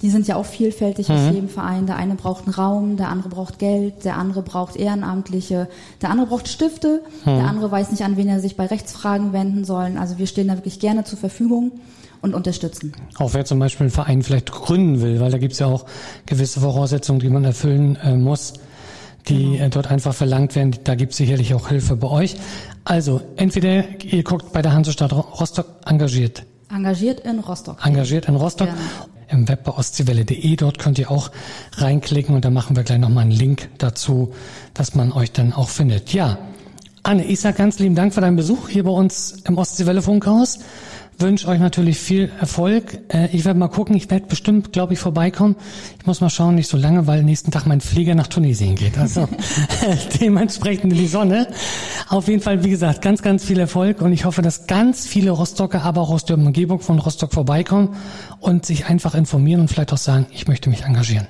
die 0.00 0.10
sind 0.10 0.28
ja 0.28 0.36
auch 0.36 0.46
vielfältig 0.46 1.08
mhm. 1.08 1.14
aus 1.14 1.34
jedem 1.34 1.48
Verein. 1.48 1.86
Der 1.86 1.96
eine 1.96 2.14
braucht 2.14 2.44
einen 2.44 2.54
Raum, 2.54 2.96
der 2.96 3.08
andere 3.08 3.28
braucht 3.28 3.58
Geld, 3.58 4.04
der 4.04 4.16
andere 4.16 4.42
braucht 4.42 4.76
Ehrenamtliche, 4.76 5.68
der 6.02 6.10
andere 6.10 6.26
braucht 6.28 6.48
Stifte, 6.48 7.02
mhm. 7.24 7.36
der 7.36 7.46
andere 7.46 7.70
weiß 7.70 7.90
nicht, 7.90 8.02
an 8.02 8.16
wen 8.16 8.28
er 8.28 8.40
sich 8.40 8.56
bei 8.56 8.66
Rechtsfragen 8.66 9.32
wenden 9.32 9.64
soll. 9.64 9.96
Also 9.98 10.18
wir 10.18 10.26
stehen 10.26 10.48
da 10.48 10.54
wirklich 10.54 10.78
gerne 10.78 11.04
zur 11.04 11.18
Verfügung 11.18 11.72
und 12.20 12.34
unterstützen. 12.34 12.92
Auch 13.18 13.34
wer 13.34 13.44
zum 13.44 13.58
Beispiel 13.58 13.84
einen 13.84 13.92
Verein 13.92 14.22
vielleicht 14.22 14.52
gründen 14.52 15.00
will, 15.00 15.20
weil 15.20 15.30
da 15.30 15.38
gibt 15.38 15.52
es 15.52 15.58
ja 15.58 15.66
auch 15.66 15.84
gewisse 16.26 16.60
Voraussetzungen, 16.60 17.20
die 17.20 17.28
man 17.28 17.44
erfüllen 17.44 17.96
äh, 17.96 18.16
muss, 18.16 18.54
die 19.28 19.52
genau. 19.52 19.64
äh, 19.64 19.70
dort 19.70 19.90
einfach 19.90 20.14
verlangt 20.14 20.54
werden. 20.54 20.76
Da 20.84 20.94
gibt 20.94 21.12
es 21.12 21.18
sicherlich 21.18 21.54
auch 21.54 21.68
Hilfe 21.68 21.96
bei 21.96 22.08
euch. 22.08 22.36
Also 22.84 23.20
entweder 23.36 23.84
ihr 24.02 24.22
guckt 24.22 24.52
bei 24.52 24.62
der 24.62 24.72
Hansestadt 24.72 25.12
Rostock 25.12 25.66
engagiert. 25.86 26.44
Engagiert 26.70 27.20
in 27.20 27.38
Rostock. 27.40 27.84
Engagiert 27.84 28.26
in 28.28 28.36
Rostock. 28.36 28.68
Gerne 28.68 29.17
im 29.30 29.48
Web 29.48 29.64
bei 29.64 29.72
ostseewelle.de. 29.72 30.56
Dort 30.56 30.78
könnt 30.78 30.98
ihr 30.98 31.10
auch 31.10 31.30
reinklicken 31.76 32.34
und 32.34 32.44
da 32.44 32.50
machen 32.50 32.76
wir 32.76 32.82
gleich 32.82 32.98
nochmal 32.98 33.22
einen 33.22 33.30
Link 33.30 33.68
dazu, 33.78 34.32
dass 34.74 34.94
man 34.94 35.12
euch 35.12 35.32
dann 35.32 35.52
auch 35.52 35.68
findet. 35.68 36.12
Ja, 36.12 36.38
Anne, 37.02 37.24
ich 37.24 37.40
sage 37.40 37.56
ganz 37.56 37.78
lieben 37.78 37.94
Dank 37.94 38.12
für 38.12 38.20
deinen 38.20 38.36
Besuch 38.36 38.68
hier 38.68 38.84
bei 38.84 38.90
uns 38.90 39.42
im 39.44 39.56
Ostseewelle 39.56 40.02
Funkhaus 40.02 40.58
wünsche 41.18 41.48
euch 41.48 41.58
natürlich 41.58 41.98
viel 41.98 42.30
Erfolg. 42.38 43.00
Äh, 43.12 43.28
ich 43.32 43.44
werde 43.44 43.58
mal 43.58 43.68
gucken, 43.68 43.96
ich 43.96 44.10
werde 44.10 44.26
bestimmt, 44.26 44.72
glaube 44.72 44.92
ich, 44.92 44.98
vorbeikommen. 44.98 45.56
Ich 45.98 46.06
muss 46.06 46.20
mal 46.20 46.30
schauen, 46.30 46.54
nicht 46.54 46.68
so 46.68 46.76
lange, 46.76 47.06
weil 47.06 47.22
nächsten 47.22 47.50
Tag 47.50 47.66
mein 47.66 47.80
Flieger 47.80 48.14
nach 48.14 48.28
Tunesien 48.28 48.74
geht. 48.74 48.98
Also 48.98 49.28
dementsprechend 50.20 50.92
in 50.92 50.98
die 50.98 51.06
Sonne. 51.06 51.48
Auf 52.08 52.28
jeden 52.28 52.42
Fall, 52.42 52.64
wie 52.64 52.70
gesagt, 52.70 53.02
ganz, 53.02 53.22
ganz 53.22 53.44
viel 53.44 53.58
Erfolg 53.58 54.00
und 54.00 54.12
ich 54.12 54.24
hoffe, 54.24 54.42
dass 54.42 54.66
ganz 54.66 55.06
viele 55.06 55.30
Rostocker, 55.30 55.82
aber 55.82 56.02
auch 56.02 56.10
aus 56.10 56.24
der 56.24 56.36
Umgebung 56.36 56.80
von 56.80 56.98
Rostock 56.98 57.32
vorbeikommen 57.32 57.96
und 58.40 58.64
sich 58.64 58.86
einfach 58.86 59.14
informieren 59.14 59.60
und 59.60 59.68
vielleicht 59.68 59.92
auch 59.92 59.98
sagen, 59.98 60.26
ich 60.30 60.48
möchte 60.48 60.70
mich 60.70 60.84
engagieren. 60.84 61.26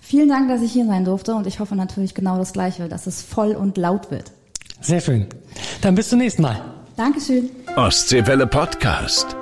Vielen 0.00 0.28
Dank, 0.28 0.48
dass 0.48 0.62
ich 0.62 0.72
hier 0.72 0.86
sein 0.86 1.04
durfte 1.04 1.34
und 1.34 1.46
ich 1.46 1.58
hoffe 1.58 1.74
natürlich 1.74 2.14
genau 2.14 2.36
das 2.36 2.52
Gleiche, 2.52 2.88
dass 2.88 3.06
es 3.06 3.22
voll 3.22 3.52
und 3.52 3.76
laut 3.78 4.10
wird. 4.10 4.32
Sehr 4.80 5.00
schön. 5.00 5.26
Dann 5.80 5.94
bis 5.94 6.08
zum 6.08 6.18
nächsten 6.18 6.42
Mal. 6.42 6.60
Dankeschön. 6.96 7.50
Ostseewelle 7.76 8.46
Podcast. 8.46 9.41